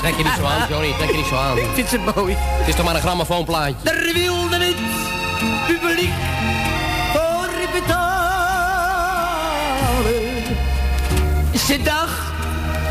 [0.00, 1.58] Trek je niet zo aan, Johnny, trek je niet zo aan.
[1.58, 2.34] Ik vind ze mooi.
[2.38, 3.74] Het is toch maar een grammofoonplaatje.
[3.82, 4.76] Daar wilde het
[5.66, 6.12] publiek
[11.86, 12.10] dag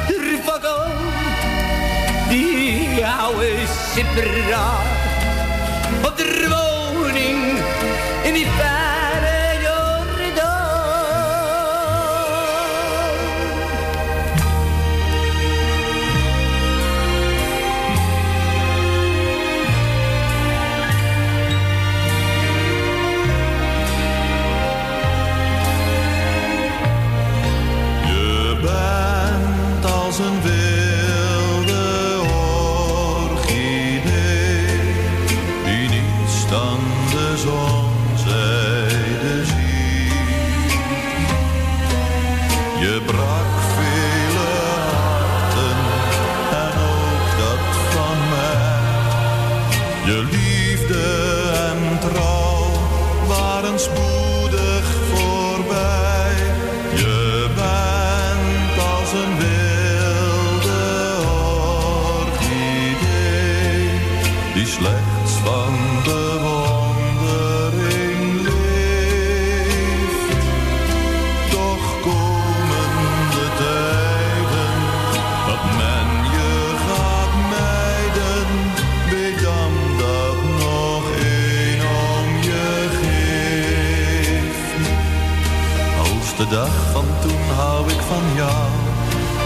[0.07, 0.61] ervan
[2.29, 3.53] Die oude
[3.93, 4.85] sipperaar
[6.05, 7.59] op de woning
[8.23, 8.84] in die vijf.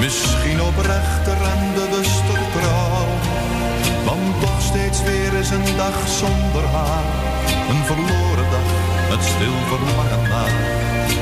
[0.09, 3.07] Misschien oprechter en bewuster trouw.
[4.05, 7.07] Want toch steeds weer is een dag zonder haar.
[7.69, 8.69] Een verloren dag,
[9.09, 10.55] met stil verlangen naar.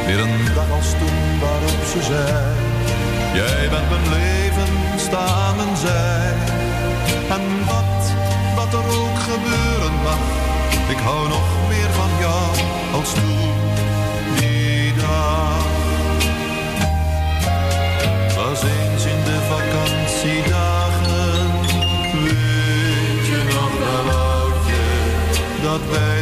[0.06, 2.44] Weer een dag als toen waarop ze zei.
[3.40, 4.74] Jij bent mijn leven,
[5.08, 6.34] staan en zij.
[7.36, 7.98] En wat,
[8.56, 10.24] wat er ook gebeuren mag.
[10.94, 12.48] Ik hou nog meer van jou
[12.98, 13.48] als toen
[19.50, 21.52] vakantiedagen.
[22.24, 24.86] Weet je nog wel, oudje,
[25.62, 26.17] dat wij...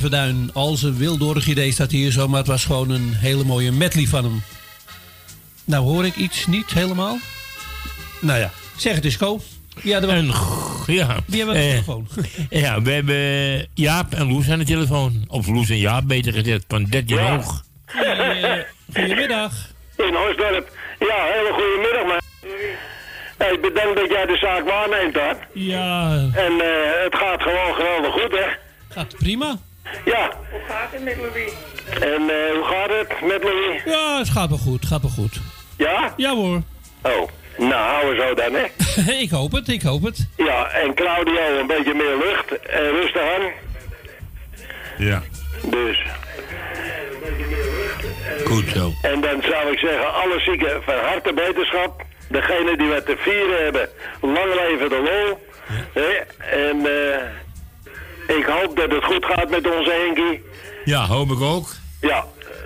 [0.00, 3.72] Verduin, als een wildorig idee staat hier zo, maar het was gewoon een hele mooie
[3.72, 4.42] medley van hem.
[5.64, 7.18] Nou hoor ik iets niet helemaal.
[8.20, 9.40] Nou ja, zeg het eens, Ko.
[9.82, 10.26] Ja, er En,
[10.86, 11.16] ja.
[11.26, 12.08] Wie hebben we aan de Eh, telefoon?
[12.60, 15.24] Ja, we hebben Jaap en Loes aan de telefoon.
[15.28, 17.30] Of Loes en Jaap, beter gezegd, van 13 Ja.
[17.36, 17.62] hoog.
[18.94, 19.52] Goedemiddag.
[19.96, 20.70] In Hoosdorp.
[20.98, 22.20] Ja, hele goede middag, man.
[23.38, 25.36] Hey, bedankt dat jij de zaak waarneemt, hoor.
[25.54, 26.10] Ja.
[26.32, 28.46] En eh, het gaat gewoon geweldig goed, hè?
[28.88, 29.58] Gaat prima.
[30.04, 30.30] Ja.
[30.50, 31.52] Hoe gaat het met Louis?
[31.90, 33.82] En eh, hoe gaat het met Louis?
[33.84, 35.40] Ja, het gaat wel goed, gaat wel goed.
[35.76, 36.14] Ja?
[36.16, 36.62] Ja hoor.
[37.02, 37.28] Oh,
[37.58, 39.12] nou, houden we zo dan, hè?
[39.24, 40.28] ik hoop het, ik hoop het.
[40.36, 43.50] Ja, en Claudio een beetje meer lucht en rustig aan.
[44.98, 45.22] Ja.
[45.62, 46.02] Dus.
[48.44, 48.92] Goed zo.
[49.02, 52.04] En dan zou ik zeggen, alle zieken van harte beterschap.
[52.28, 53.88] Degene die wat te vieren hebben,
[54.20, 55.48] lang leven de lol.
[55.92, 56.10] Hè?
[56.38, 57.26] En eh,
[58.38, 60.42] ik hoop dat het goed gaat met onze Henkie.
[60.84, 61.68] Ja, hoop ik ook.
[62.00, 62.24] Ja,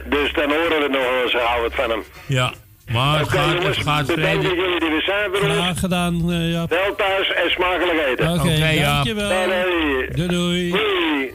[0.08, 2.02] dus dan horen we nog eens gauw wat van hem.
[2.26, 2.52] Ja.
[2.92, 5.40] Maar het gaat, jongens, het gaat bedankt dat jullie er weer zijn ons.
[5.40, 6.66] Graag gedaan, eh, ja.
[6.66, 8.32] Wel thuis en smakelijk eten.
[8.32, 9.48] Oké, dankjewel.
[9.48, 10.08] Doei.
[10.14, 10.70] Doei, doei.
[10.70, 11.32] Doei.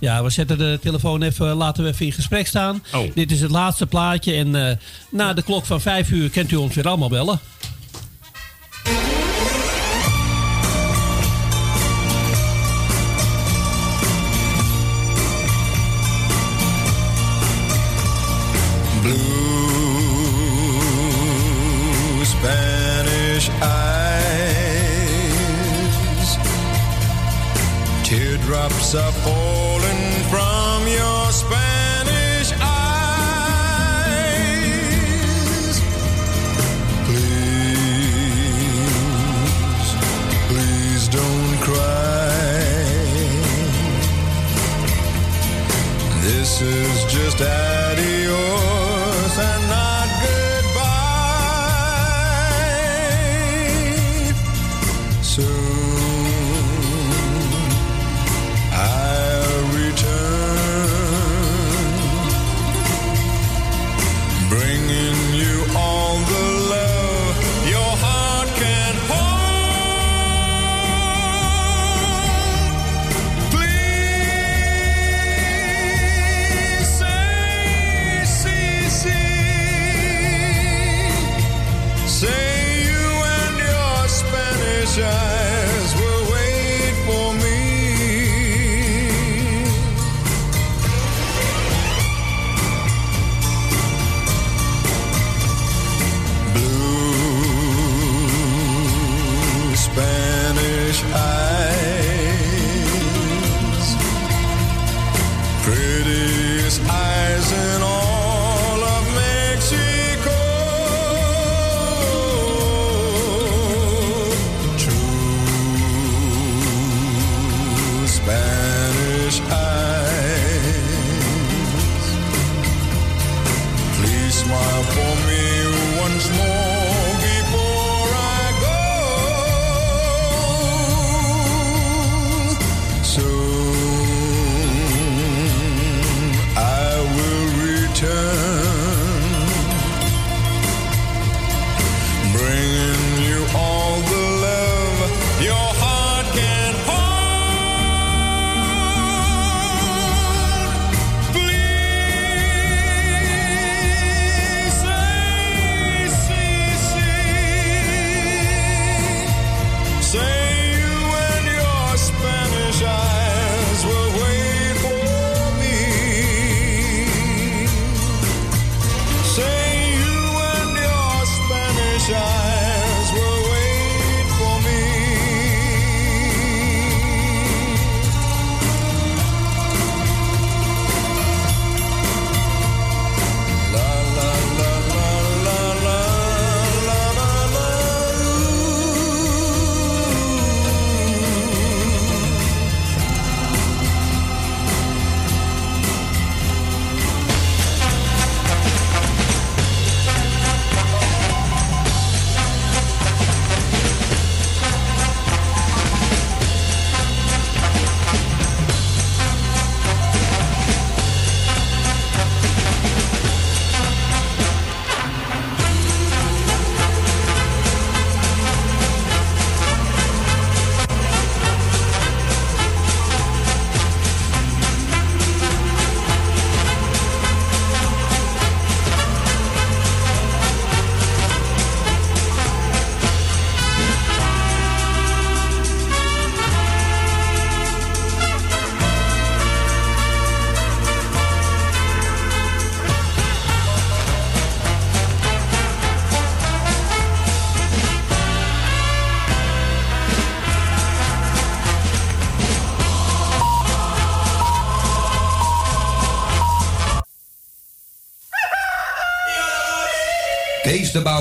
[0.00, 2.82] Ja, we zetten de telefoon even, laten we even in gesprek staan.
[2.94, 3.14] Oh.
[3.14, 4.76] Dit is het laatste plaatje en eh,
[5.10, 7.40] na de klok van vijf uur kent u ons weer allemaal bellen.
[28.60, 33.40] Teardrops are falling from your Spanish eyes.
[37.06, 38.26] Please,
[40.48, 42.28] please don't cry.
[46.20, 48.29] This is just adios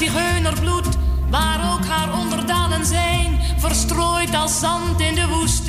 [0.00, 0.88] Zigeunerbloed.
[1.30, 5.59] Waar ook haar onderdanen zijn, verstrooid als zand in de woestijn.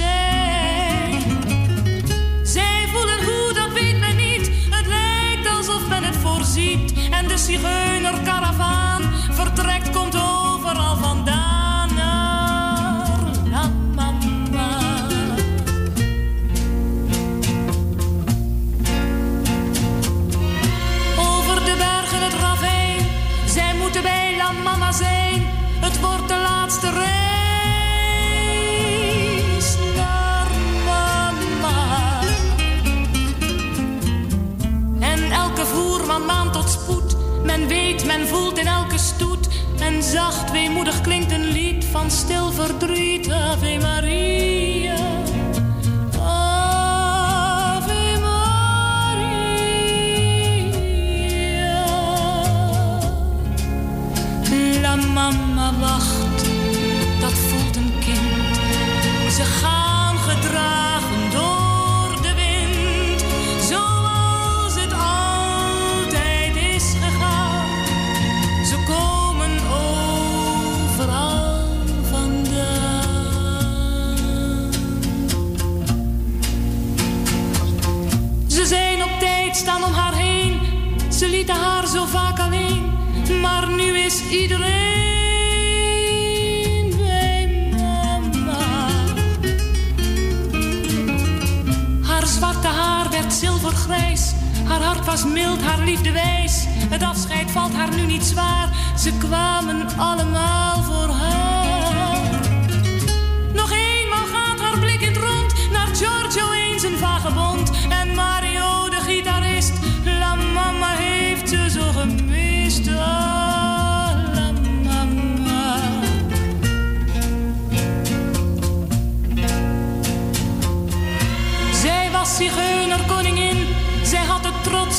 [94.72, 96.66] Haar hart was mild, haar liefde wijs.
[96.68, 98.70] Het afscheid valt haar nu niet zwaar.
[98.98, 101.41] Ze kwamen allemaal voor haar.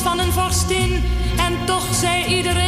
[0.03, 1.05] Van een vorstin.
[1.37, 2.63] En toch zei iedereen,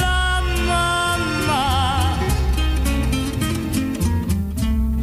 [0.00, 2.16] la mama.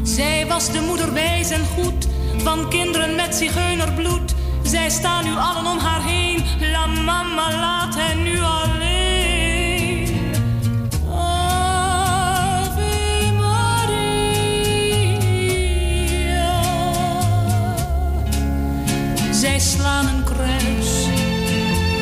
[0.03, 2.07] Zij was de moeder wijs en goed,
[2.37, 4.35] van kinderen met zigeunerbloed.
[4.63, 8.80] Zij staan nu allen om haar heen, la mama laat hen nu alleen.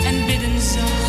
[0.05, 1.08] En bidden zacht.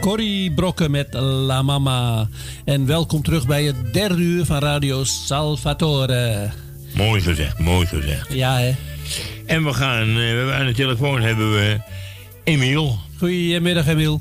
[0.00, 2.28] Corrie Brokken met La Mama.
[2.64, 6.50] En welkom terug bij het derde uur van Radio Salvatore.
[6.94, 8.32] Mooi gezegd, mooi gezegd.
[8.32, 8.72] Ja, hè?
[9.46, 11.80] En we gaan, eh, we hebben aan de telefoon hebben we
[12.44, 12.98] Emiel.
[13.18, 14.20] Goedemiddag, Emiel.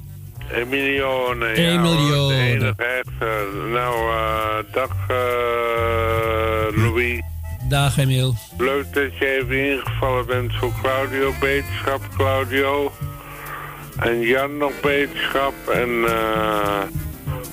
[0.51, 1.53] Emilione.
[1.53, 2.35] Emilione.
[2.35, 3.47] Ja, de enige echte.
[3.71, 7.21] Nou, eh, dag eh, Louis.
[7.69, 8.35] Dag, Emiel.
[8.57, 11.33] Leuk dat je even ingevallen bent voor Claudio.
[11.39, 12.91] Beterschap, Claudio.
[13.99, 15.53] En Jan nog beterschap.
[15.73, 16.81] En eh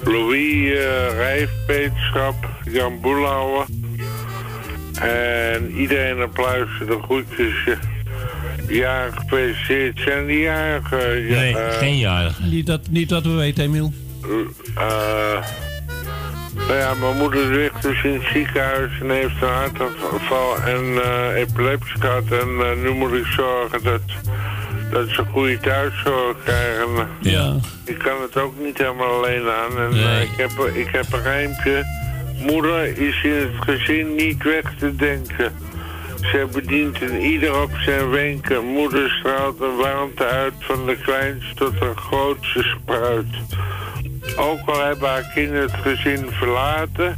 [0.04, 2.34] Louis eh Rijf beterschap.
[2.64, 3.66] Jan Boelhouwer.
[5.00, 7.76] En iedereen op luisteren, de groetjes.
[8.68, 9.98] Ja, gefeliciteerd.
[9.98, 11.20] Zijn die jarigen?
[11.28, 12.42] Ja, Nee, eh, geen jarige.
[12.42, 13.92] Niet dat, niet dat we weten, Emiel.
[14.76, 15.42] eh
[16.68, 20.98] nou ja, mijn moeder ligt dus in het ziekenhuis en heeft een hartaanval en
[21.34, 22.24] epilepsie gehad.
[22.30, 24.00] En nu moet ik zorgen dat,
[24.90, 27.08] dat ze goede thuiszorg krijgen.
[27.20, 27.54] Ja.
[27.84, 29.78] Ik kan het ook niet helemaal alleen aan.
[29.78, 30.04] En Nee.
[30.04, 31.84] eh, ik, heb, ik heb een rijmpje.
[32.40, 35.52] Moeder is in het gezin niet weg te denken.
[36.20, 38.64] Zij bedient een ieder op zijn wenken.
[38.64, 43.26] Moeder straalt een warmte uit van de kleinste tot de grootste spruit.
[44.36, 47.16] Ook al hebben haar kinderen het gezin verlaten,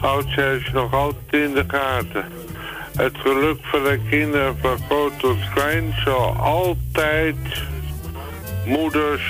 [0.00, 2.24] houdt zij ze nog altijd in de gaten.
[2.96, 7.36] Het geluk van de kinderen van groot tot klein zal altijd
[8.66, 9.22] moeders...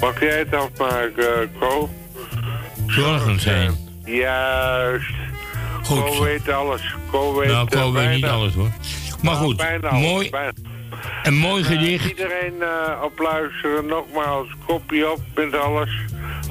[0.00, 1.90] Mag jij het afmaken, Co?
[2.86, 3.74] Zorgen zijn.
[4.04, 5.10] Juist.
[5.82, 6.82] Goed weet alles.
[7.10, 8.70] Co weet, Nou, eh, ik weet niet alles hoor.
[9.22, 10.52] Maar Nou, goed, bijna mooi, bijna.
[11.22, 12.08] een mooi Eh, gedicht.
[12.08, 12.54] iedereen
[13.02, 15.90] op luisteren, nogmaals, kopje op met alles.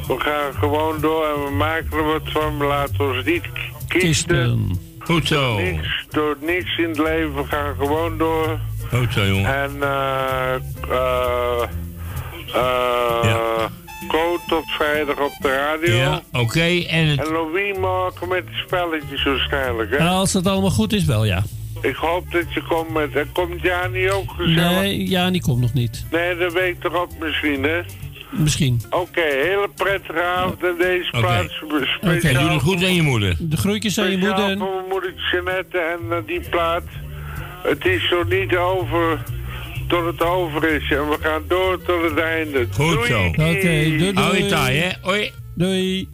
[0.07, 2.57] We gaan gewoon door en we maken er wat van.
[2.57, 4.79] We laten ons niet k- kisten.
[5.03, 5.57] Goed zo.
[5.57, 7.35] Niks, door niks in het leven.
[7.35, 8.59] We gaan gewoon door.
[8.93, 9.53] Goed zo, jongen.
[9.63, 10.55] En eh
[10.89, 11.63] eh
[12.53, 13.65] eh
[14.07, 15.95] Ko tot vrijdag op de radio.
[15.95, 16.83] Ja, oké.
[16.87, 20.09] En het, En Louis morgen met de spelletjes waarschijnlijk, hè?
[20.09, 21.43] Als het allemaal goed is, wel ja.
[21.81, 23.25] Ik hoop dat je komt met...
[23.33, 24.71] Komt Jani ook gezellig?
[24.71, 26.05] Nee, ja, die komt nog niet.
[26.11, 27.81] Nee, de week erop misschien, hè?
[28.31, 28.81] Misschien.
[28.89, 31.19] Oké, hele prettige avond in deze Oké.
[31.19, 31.53] plaats.
[31.53, 33.35] Speciaal Oké, doe het goed aan je moeder.
[33.39, 34.57] De groetjes aan je moeder.
[34.57, 36.83] voor mijn moeder Jeannette en eh, die plaat.
[37.63, 39.23] Het is zo niet over
[39.87, 40.91] tot het over is.
[40.91, 42.67] En we gaan door tot het einde.
[42.73, 43.07] Goed Doei.
[43.07, 43.25] zo.
[43.25, 44.13] Oké, doei doei.
[44.13, 44.89] Hou je taai, hè?
[45.01, 45.31] Hoi.
[45.55, 46.07] Doei.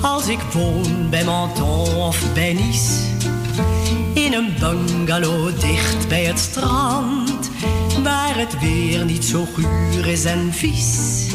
[0.00, 2.92] Als ik woon bij Menton of bij Nice,
[4.14, 7.50] in een bungalow dicht bij het strand,
[8.02, 11.26] waar het weer niet zo guur is en vies,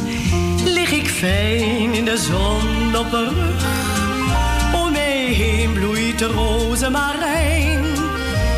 [0.66, 3.66] lig ik fijn in de zon op een rug.
[4.84, 7.84] Om mij heen bloeit de rozemarijn.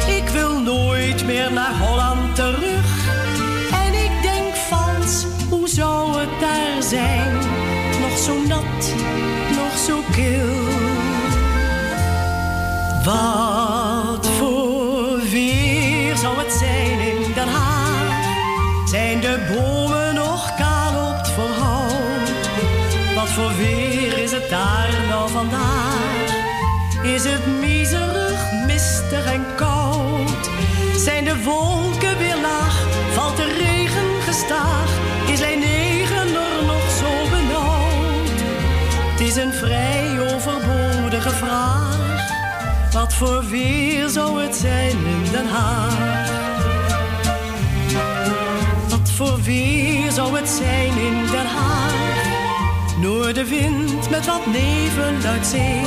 [0.07, 3.07] Ik wil nooit meer naar Holland terug.
[3.85, 7.34] En ik denk vals, hoe zou het daar zijn?
[8.25, 8.93] Zo nat,
[9.55, 10.55] nog zo kil.
[13.03, 18.25] Wat voor weer zou het zijn in Den Haag?
[18.85, 22.49] Zijn de bomen nog kaal op het verhout?
[23.15, 26.33] Wat voor weer is het daar nou vandaag?
[27.03, 30.49] Is het miserig, mistig en koud?
[30.95, 32.87] Zijn de wolken weer laag?
[33.13, 33.74] Valt de
[42.95, 46.29] Wat voor weer zou het zijn in Den Haag?
[48.89, 51.93] Wat voor weer zou het zijn in Den Haag?
[52.97, 55.81] Noordenwind met wat nevel uit zee.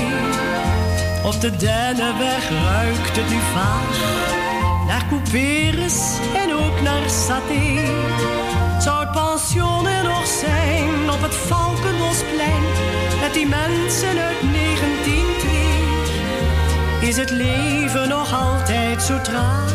[1.24, 3.96] Op de Dennenweg ruikt het nu vaag
[4.86, 7.84] naar couperus en ook naar saté.
[8.80, 12.62] Zou het pension er nog zijn op het Valkenbosplein
[13.20, 15.77] met die mensen uit 1902?
[17.00, 19.72] Is het leven nog altijd zo traag?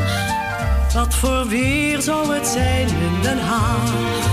[0.93, 4.32] Wat voor weer zou het zijn in Den Haag?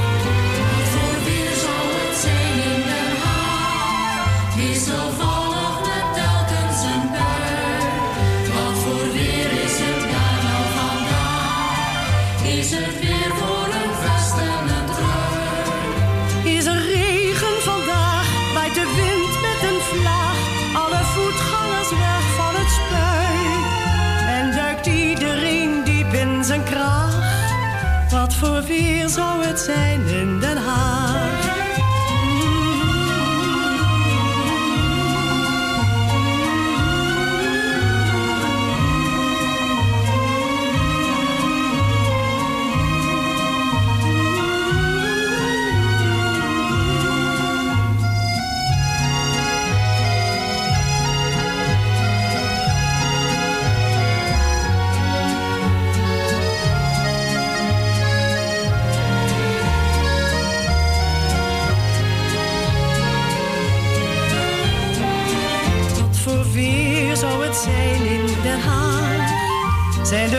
[29.65, 30.05] Zijn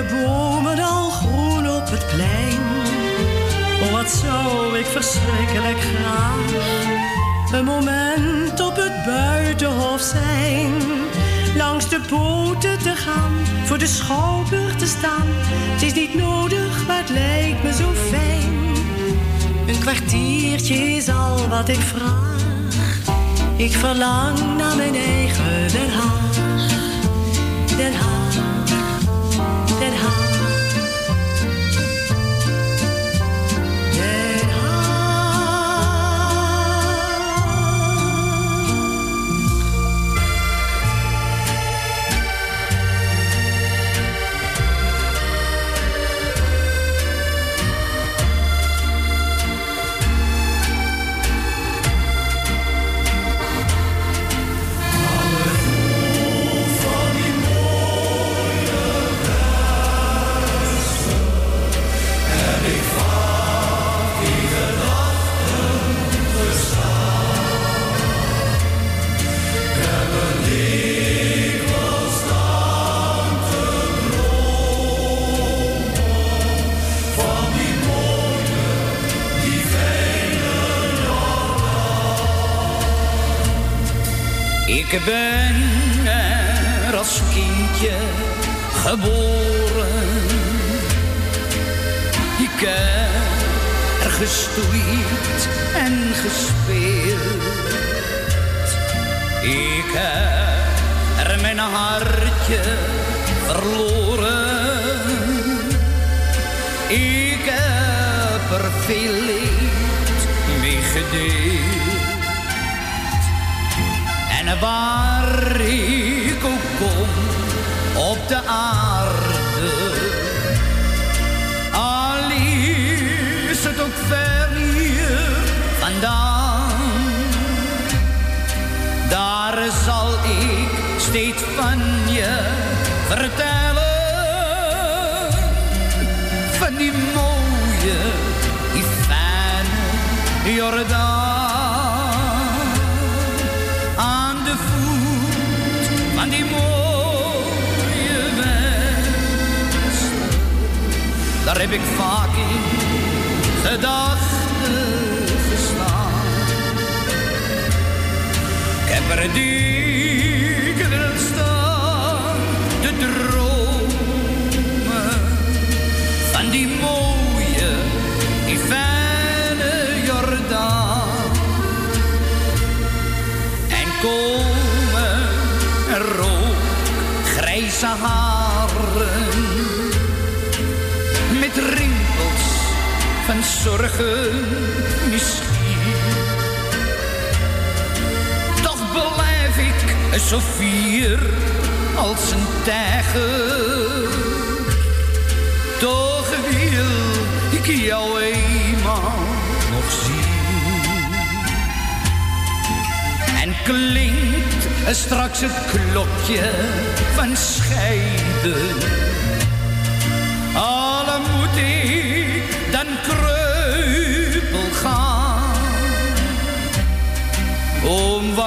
[0.01, 2.59] de bomen al groen op het plein?
[3.81, 6.51] Oh, wat zou ik verschrikkelijk graag
[7.53, 10.73] een moment op het buitenhof zijn.
[11.57, 13.31] Langs de poten te gaan,
[13.65, 15.27] voor de schouwburg te staan.
[15.73, 18.59] Het is niet nodig, maar het lijkt me zo fijn.
[19.67, 22.39] Een kwartiertje is al wat ik vraag.
[23.55, 26.35] Ik verlang naar mijn eigen Den Haag.
[27.77, 28.10] Den Haag,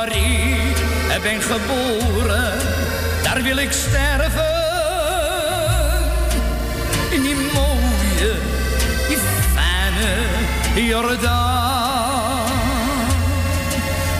[0.04, 2.58] waar ik ben geboren,
[3.22, 4.62] daar wil ik sterven.
[7.10, 8.34] In die mooie,
[9.08, 9.18] die
[9.54, 12.46] fijne Jordaan.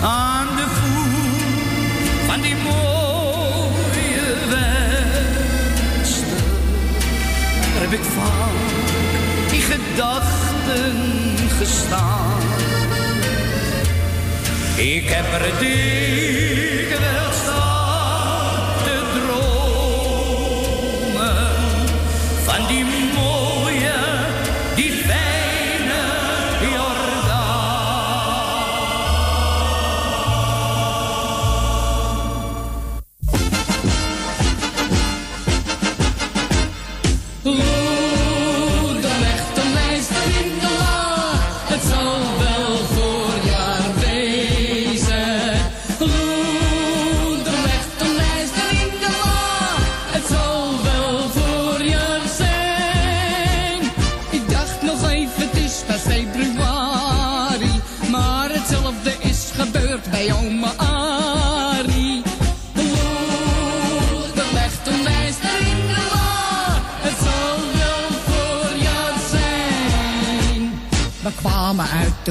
[0.02, 6.44] Aan de voet van die mooie westen.
[7.72, 10.96] Daar heb ik vaak die gedachten
[11.58, 12.43] gestaan.
[14.76, 16.83] Ik heb er diep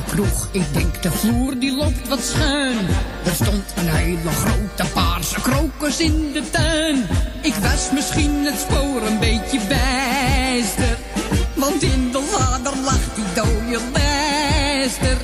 [0.07, 2.77] kroeg, ik denk de vloer die loopt wat schuin.
[3.25, 7.07] Er stond een hele grote paarse krokus in de tuin.
[7.41, 10.97] Ik was misschien het spoor een beetje bijster.
[11.53, 15.17] Want in de lader lag die dode bijster.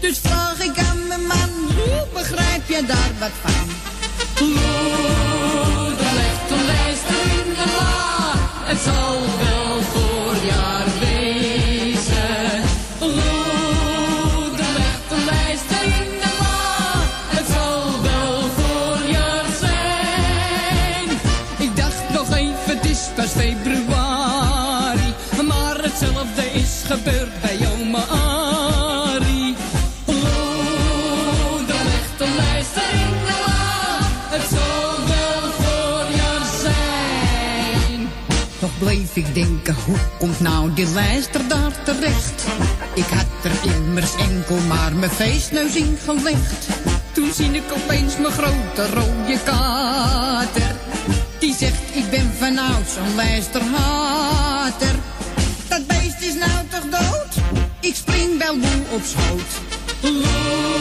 [0.00, 3.81] Dus vraag ik aan mijn man, hoe begrijp je daar wat van?
[39.32, 42.44] denken, hoe komt nou die lijster daar terecht?
[42.94, 46.66] Ik had er immers enkel maar mijn feestneus in gelegd.
[47.12, 50.74] Toen zie ik opeens mijn grote rode kater.
[51.38, 54.94] Die zegt, ik ben vanouds een lijsterhater.
[55.68, 57.34] Dat beest is nou toch dood?
[57.80, 60.71] Ik spring wel boe op schoot.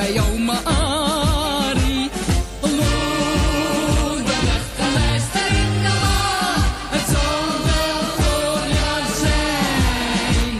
[0.00, 2.10] Bij oma Arie.
[2.60, 6.52] Moeder legt de lijster in de la,
[6.96, 10.54] het zal wel voorjaar zijn.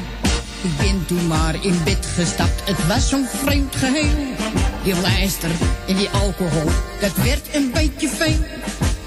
[0.62, 4.35] Ik ben toen maar in bed gestapt, het was zo'n vreemd geheel.
[4.83, 5.51] Die lijster
[5.86, 6.70] en die alcohol,
[7.01, 8.44] dat werd een beetje veel.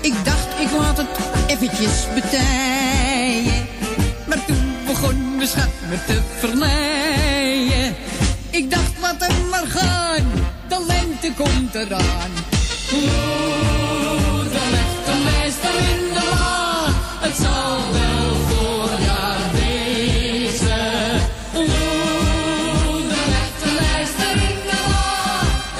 [0.01, 3.67] Ik dacht, ik laat het eventjes betijen.
[4.27, 7.95] Maar toen begon mijn schat me te verleiden.
[8.49, 9.65] Ik dacht, laat hem maar
[10.73, 12.31] de lente komt eraan.
[12.91, 16.85] Moeder legt de lijster in de la,
[17.25, 21.21] het zal wel voorjaar wezen.
[21.53, 25.13] Moeder legt de lijster in de la,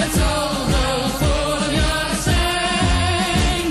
[0.02, 3.68] het zal wel voorjaar zijn.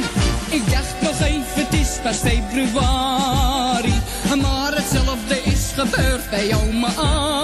[0.50, 3.94] Ik dacht nog even, het is pas februari.
[4.40, 7.41] Maar hetzelfde is gebeurd bij oma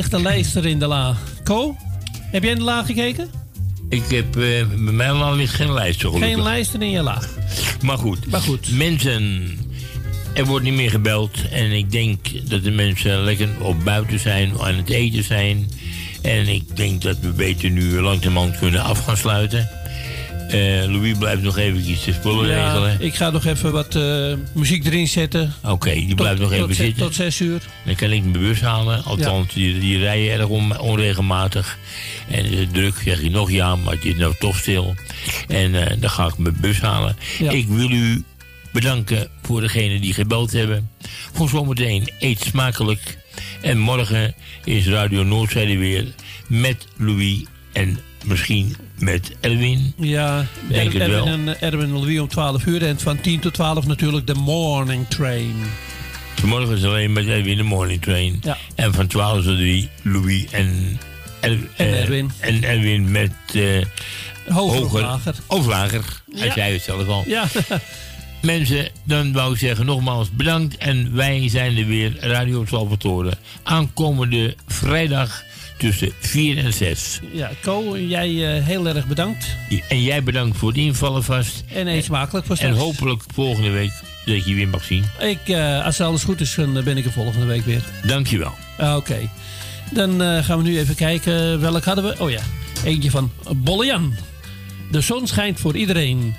[0.00, 1.16] Lichte lijster in de la.
[1.44, 1.76] Co,
[2.30, 3.30] heb jij in de la gekeken?
[3.88, 6.00] Ik heb eh, bij mij al ligt geen lijst.
[6.00, 6.34] zo gelukkig.
[6.34, 7.22] Geen lijster in je la.
[7.82, 8.30] Maar goed.
[8.30, 8.70] maar goed.
[8.72, 9.48] Mensen,
[10.34, 11.48] er wordt niet meer gebeld.
[11.50, 15.70] En ik denk dat de mensen lekker op buiten zijn, aan het eten zijn.
[16.22, 19.68] En ik denk dat we beter nu langzamerhand kunnen af gaan sluiten.
[20.50, 22.96] Eh, Louis blijft nog eventjes de spullen Ja, regelen.
[23.00, 25.52] ik ga nog even wat eh, muziek erin zetten.
[25.62, 27.02] Oké, die blijft nog even tot, zitten.
[27.02, 27.62] Tot zes uur.
[27.84, 29.04] Dan kan ik mijn bus halen.
[29.04, 31.78] Althans, die, die rijden erg on- onregelmatig.
[32.30, 34.94] En is het druk, zeg je nog ja, maar het is nou toch stil.
[35.48, 37.16] En eh, dan ga ik mijn bus halen.
[37.38, 37.50] Ja.
[37.50, 38.24] Ik wil u
[38.72, 40.90] bedanken voor degenen die gebeld hebben.
[41.32, 43.18] Voor zometeen eet smakelijk.
[43.60, 46.06] En morgen is Radio Noordzijde weer
[46.46, 49.92] met Louis en misschien met Erwin.
[49.98, 51.00] Ja, Denk Er-.
[51.00, 52.86] Erwin en Erwin en Louis om 12 uur.
[52.86, 55.54] En van 10 tot 12 natuurlijk de morning train.
[56.34, 58.38] Vanmorgen is alleen met Erwin de Morning Train.
[58.42, 58.56] Ja.
[58.74, 60.98] En van 12 tot 3 Louis en,
[61.40, 62.30] Er- En eh, Erwin.
[62.38, 63.62] En Erwin met eh,
[64.54, 65.34] Hoger of lager.
[65.46, 66.04] Of lager.
[66.34, 66.52] Hij Ja.
[66.52, 67.24] zei het zelf al.
[67.26, 67.46] Ja.
[68.42, 70.76] Mensen, dan wou ik zeggen nogmaals bedankt.
[70.76, 73.32] En wij zijn er weer, Radio Salvatore.
[73.62, 75.42] Aankomende vrijdag
[75.80, 77.20] tussen 4 en 6.
[77.32, 79.56] Ja, Co, jij eh, heel erg bedankt.
[79.88, 81.64] En jij bedankt voor het invallen vast.
[81.72, 82.78] En eet smakelijk voor En straks.
[82.82, 83.92] hopelijk volgende week
[84.24, 85.04] dat je weer mag zien.
[85.20, 87.82] Ik, eh, als alles goed is, dan ben ik er volgende week weer.
[88.06, 88.52] Dankjewel.
[88.78, 89.30] Ah, Oké.
[89.92, 91.60] Dan eh, gaan we nu even kijken.
[91.60, 92.14] Welk hadden we?
[92.18, 92.40] Oh ja,
[92.84, 94.14] eentje van Bolle Jan.
[94.90, 96.34] De zon schijnt voor iedereen.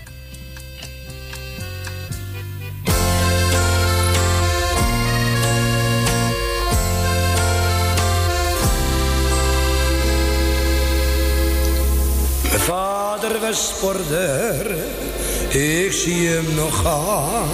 [15.49, 17.47] Ik zie hem nog gaan.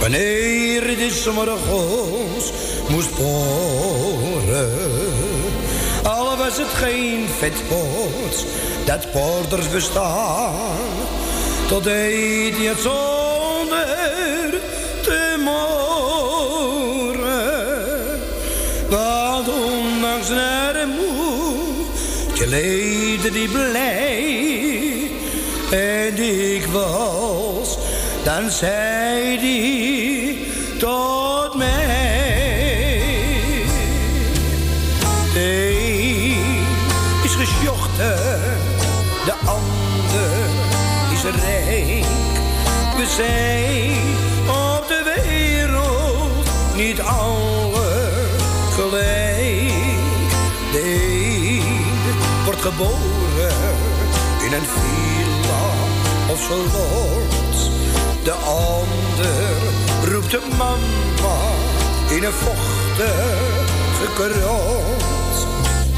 [0.00, 2.52] Wanneer de zomergons
[2.88, 4.72] moest boren.
[6.02, 8.46] Al was het geen vetpot,
[8.84, 10.78] dat porters bestaan.
[11.68, 14.60] Tot deed hij het zonder
[15.02, 16.74] te moren.
[18.88, 21.16] Want ondanks naar de moe,
[22.46, 24.65] leefde die blij.
[25.70, 27.78] En ik was,
[28.24, 30.46] dan zei die
[30.78, 32.96] tot mij.
[35.34, 36.66] Eén
[37.24, 38.16] is gesjochten,
[39.24, 40.30] de ander
[41.12, 42.04] is rijk.
[42.96, 43.96] We zijn
[44.48, 48.08] op de wereld niet alle
[48.74, 49.72] gelijk.
[50.72, 51.62] De een
[52.44, 53.54] wordt geboren
[54.44, 54.95] in een villa
[58.22, 61.38] De ander roept de mama
[62.08, 65.46] in een vochtige krot.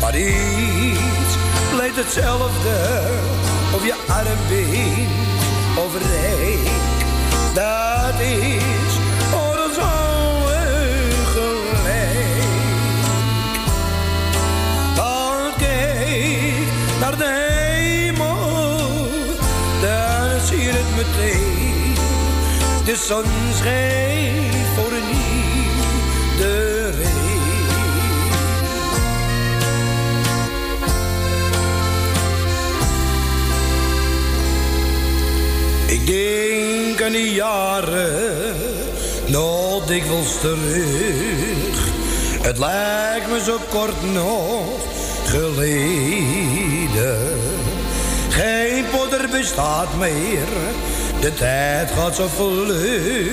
[0.00, 1.34] Maar iets
[1.75, 3.00] blijft hetzelfde
[3.75, 5.08] of je arm bent
[5.76, 6.68] of rijk.
[7.55, 8.77] Dat is
[22.84, 24.92] De zon schijnt voor
[26.36, 27.06] iedereen.
[35.86, 38.54] Ik denk aan die jaren,
[39.26, 41.88] nog dikwijls terug.
[42.42, 44.64] Het lijkt me zo kort nog
[45.24, 47.18] geleden.
[48.28, 50.48] Geen poeder bestaat meer,
[51.20, 53.30] de tijd gaat zo vlug.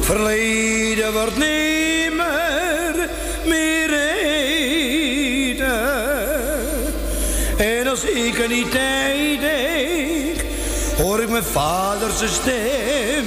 [0.00, 2.12] Verleden wordt niet
[3.44, 5.54] meer, reden.
[7.56, 10.44] En als ik aan die tijd denk,
[10.96, 13.24] hoor ik mijn vader zijn stem.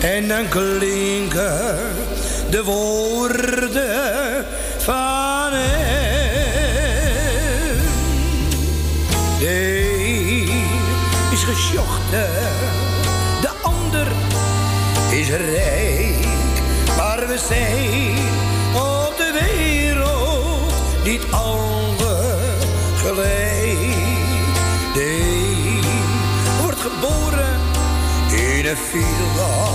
[0.00, 1.78] En dan klinken
[2.50, 4.46] de woorden
[4.78, 5.89] van hem.
[13.40, 14.06] De ander
[15.10, 16.26] is rijk.
[16.96, 18.16] Maar we zijn
[18.74, 20.72] op de wereld
[21.04, 22.18] niet alle
[22.96, 23.94] gelijk.
[24.94, 25.84] De een
[26.62, 27.58] wordt geboren
[28.30, 29.68] in een villa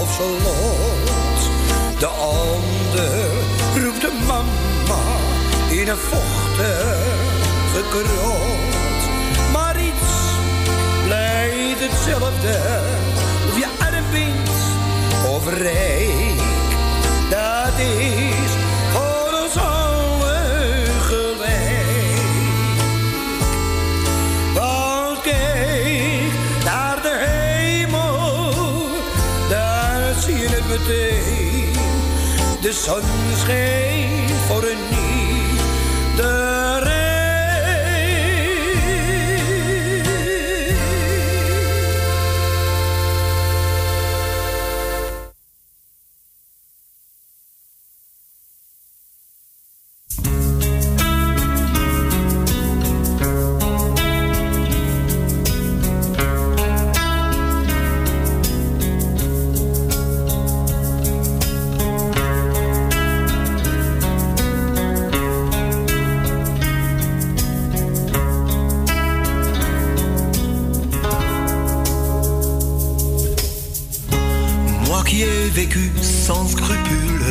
[0.00, 0.76] of salon.
[1.98, 3.30] De ander
[3.82, 5.02] roept de mama
[5.68, 8.77] in een vochtige krot.
[11.90, 12.58] Hetzelfde.
[13.48, 14.50] Of je arm bent
[15.34, 16.40] of rijk.
[17.30, 18.50] Dat is
[18.92, 22.20] voor ons allen gelijk.
[24.54, 26.32] Want kijk
[26.64, 28.88] naar de hemel,
[29.48, 31.72] daar zie je het meteen.
[32.60, 33.02] De zon
[33.36, 36.57] schijnt voor een iedereen.
[75.18, 77.26] Qui ai vécu sans scrupule,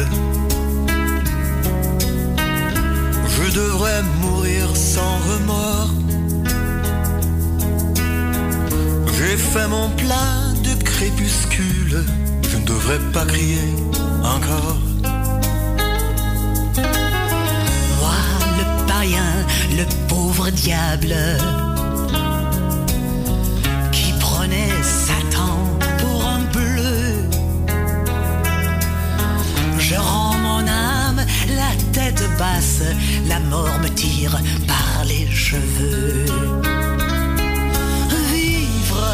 [3.36, 5.94] je devrais mourir sans remords.
[9.18, 12.04] J'ai fait mon plein de crépuscule,
[12.50, 13.70] je ne devrais pas crier
[14.36, 14.80] encore.
[18.02, 18.20] Moi,
[18.60, 19.34] le païen,
[19.78, 21.16] le pauvre diable,
[32.12, 32.84] tête basse,
[33.28, 34.38] la mort me tire
[34.68, 36.26] par les cheveux.
[38.32, 39.08] Vivre,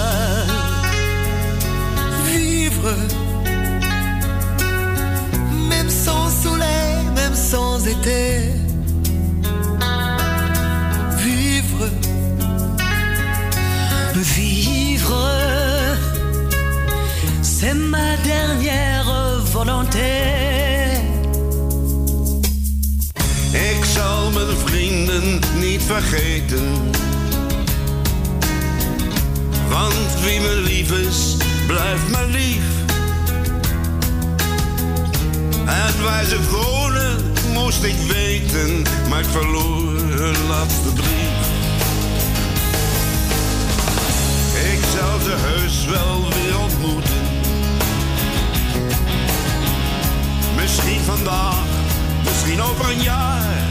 [2.31, 2.95] Vivre,
[5.69, 8.51] même sans soleil, même sans été.
[11.25, 11.89] Vivre,
[14.15, 15.15] vivre,
[17.41, 20.72] c'est ma dernière volonté.
[24.33, 26.91] Mijn vrienden niet vergeten.
[29.69, 31.37] Want wie me lief is,
[31.67, 32.63] blijft me lief.
[35.65, 41.51] En waar ze wonen, moest ik weten, maar ik verloor hun laatste brief.
[44.73, 47.21] Ik zal ze heus wel weer ontmoeten.
[50.55, 51.65] Misschien vandaag,
[52.23, 53.62] misschien over een jaar.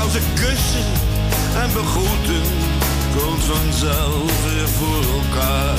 [0.00, 0.84] Zal ze kussen
[1.62, 2.42] en begroeten,
[3.16, 5.78] komt vanzelf weer voor elkaar.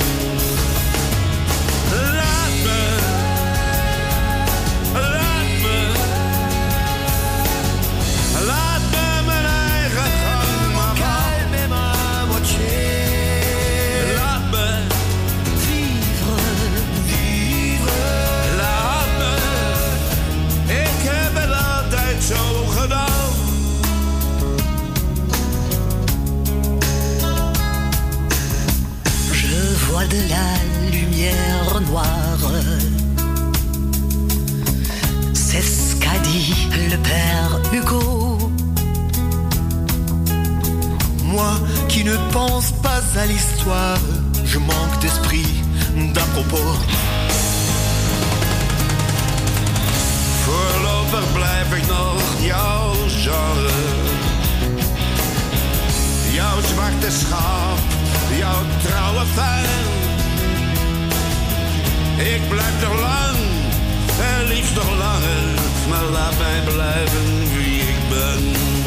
[43.16, 43.98] à l'histoire,
[44.44, 45.46] je manque d'esprit,
[46.14, 46.76] d'à propos.
[50.44, 52.92] Voorlopig blijf ik nog jouw
[53.22, 53.70] genre.
[56.32, 57.78] Jouw zwarte schaap,
[58.38, 59.64] jouw trouwe fan.
[62.18, 63.36] Ik blijf nog lang,
[64.20, 65.44] en liefst nog langer.
[65.88, 68.81] Maar laat mij blijven wie ik ben.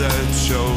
[0.00, 0.69] that show.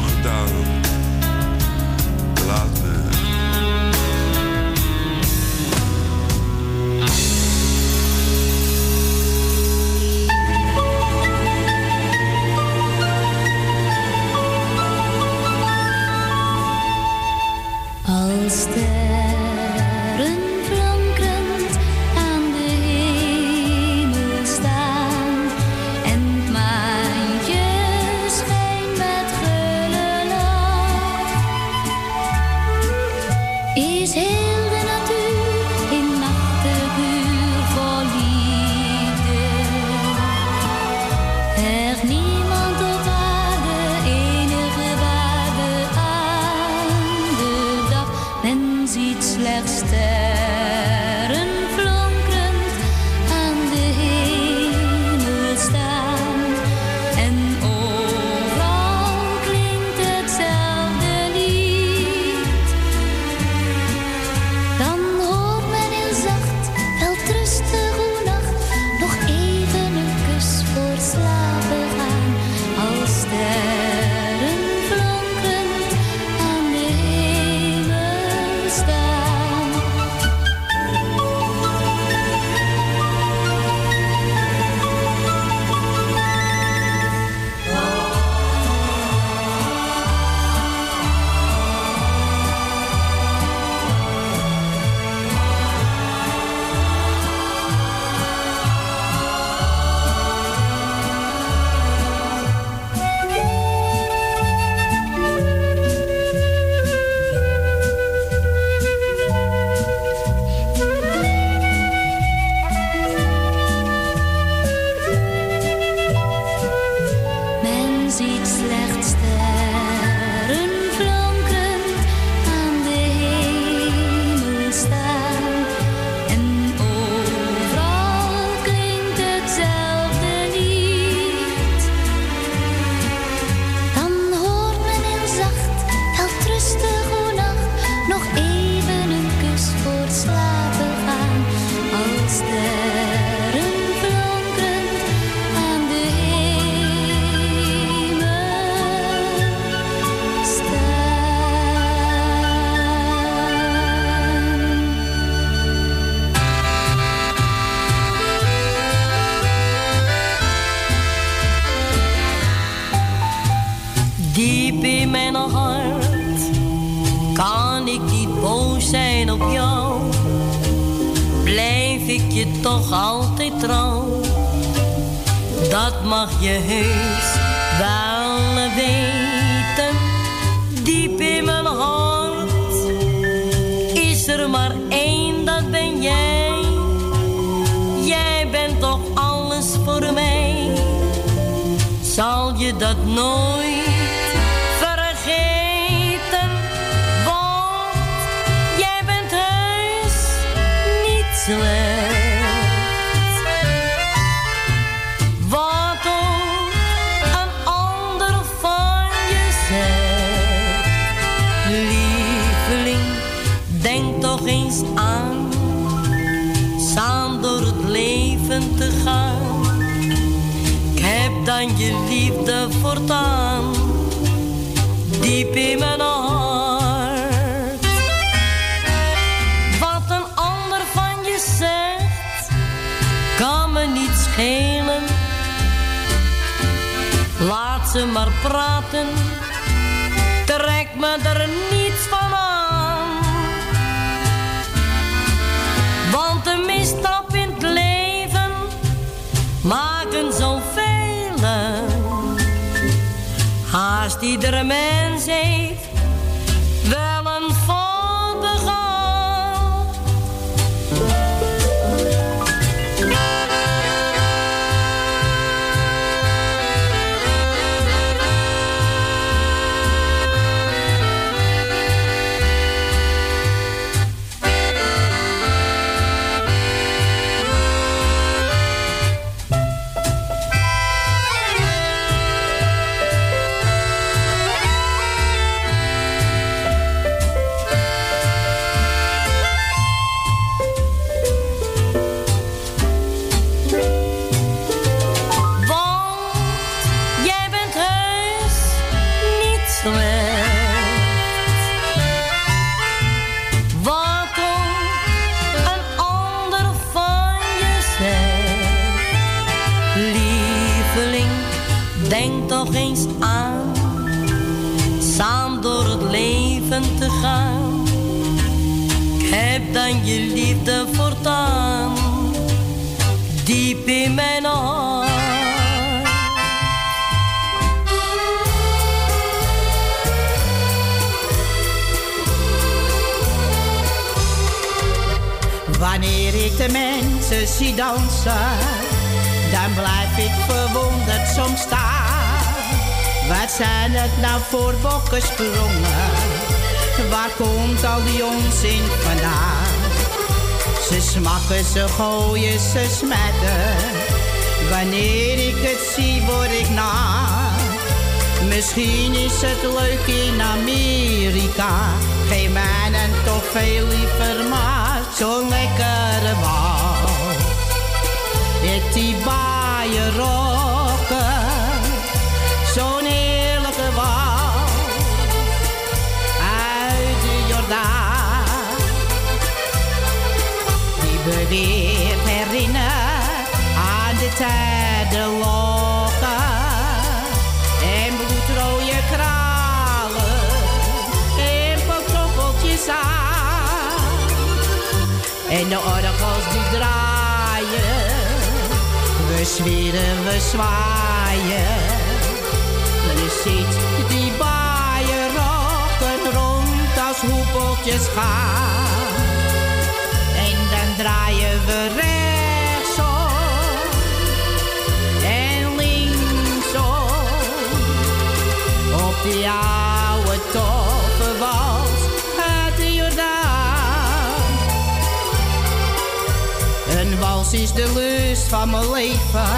[427.52, 429.54] Is de lust van mijn leven,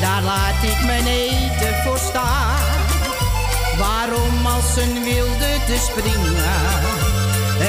[0.00, 2.56] daar laat ik mijn eten voor staan.
[3.78, 6.58] Waarom als een wilde te springen?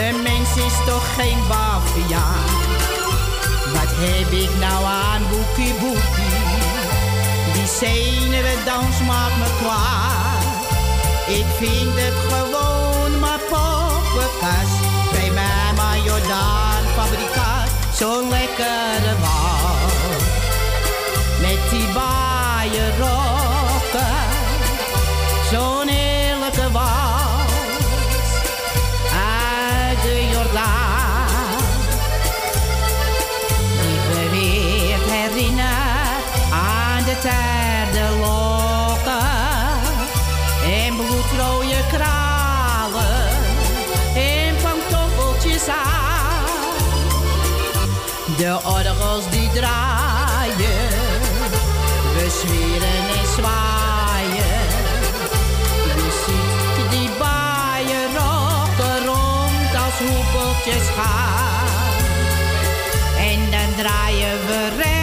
[0.01, 2.49] Een mens is toch geen baviaan.
[3.73, 6.39] Wat heb ik nou aan boekie boekie?
[7.53, 10.41] Die zenuwendans maakt me klaar.
[11.27, 14.79] Ik vind het gewoon maar poppenkast
[15.11, 17.38] bij mij maar Jordaan fabriek
[17.99, 20.19] zo'n lekkere man.
[21.41, 24.27] Met die baaien rokken,
[25.51, 27.39] zo'n heerlijke wal
[29.13, 31.63] uit de Jordaan.
[33.81, 33.99] Die
[35.05, 36.21] me herinner
[36.51, 39.27] aan de terde lokken
[40.63, 42.28] en bloedrode kraan.
[48.39, 50.89] De orgels die draaien,
[52.15, 54.67] we zwieren en zwaaien.
[55.95, 58.69] Wie ziet die baaien nog
[59.05, 61.95] rond als hoepeltjes gaan?
[63.17, 64.98] En dan draaien we recht.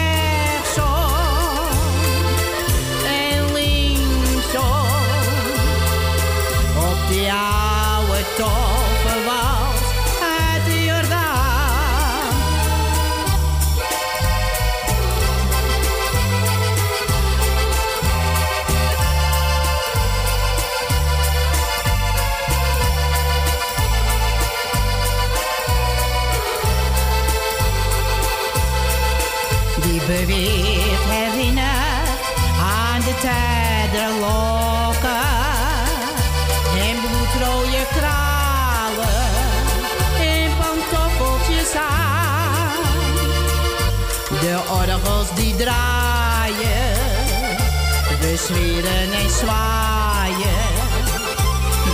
[48.47, 50.75] Zweren en zwaaien.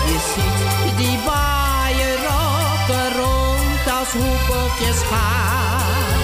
[0.07, 6.21] Je ziet die baaien rokken rond als hoepeltjes gaan.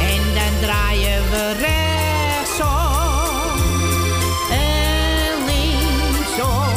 [0.00, 2.76] En dan draaien we rechtsom
[4.50, 6.74] en linksom.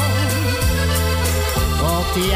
[1.97, 2.35] Op die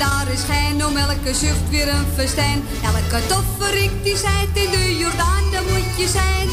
[0.00, 2.62] en daar is schijn, om elke zucht weer een festijn.
[2.84, 6.48] Elke tofferik die zijt in de Jordaan, daar moet je zijn.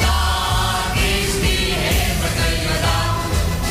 [0.00, 3.16] Daar is die heerlijke Jordaan.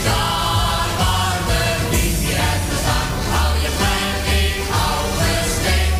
[0.08, 3.10] Daar waar mijn liefje heeft gestaan.
[3.34, 5.94] Hou je klein, ik hou me steen.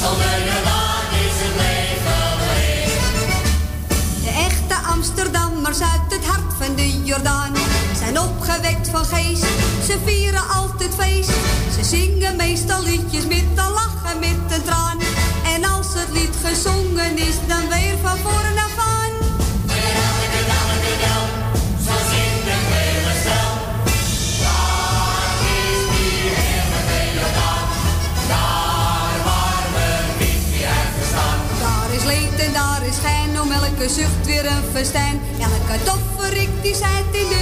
[0.00, 2.92] Zonder Jordaan is het leven leeg.
[4.24, 7.52] De echte Amsterdammers uit het hart van de Jordaan
[7.98, 9.46] zijn opgewekt van geest.
[9.86, 11.30] Ze vieren altijd feest.
[11.74, 14.98] Ze zingen meestal liedjes met een lach en met een traan.
[15.54, 19.10] En als het lied gezongen is, dan weer van voren af aan.
[21.86, 23.52] Zo zingt het hele stel.
[24.44, 27.68] Daar is die heerlijke Jordaan.
[28.32, 31.38] Daar waar mijn liefje heeft gestaan.
[31.64, 35.20] Daar is leed en daar is schijn, om elke zucht weer een festijn.
[35.38, 37.41] Elke tofferik die zijt in de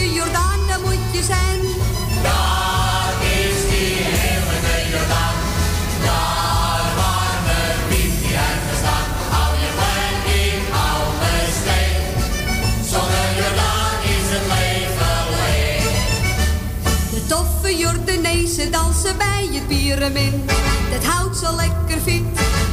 [20.01, 22.23] Dat houdt ze lekker fit,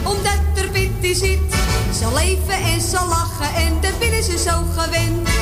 [0.03, 1.39] omdat er pit in zit.
[1.99, 5.36] Ze leven en ze lachen en dat binnen ze zo gewend.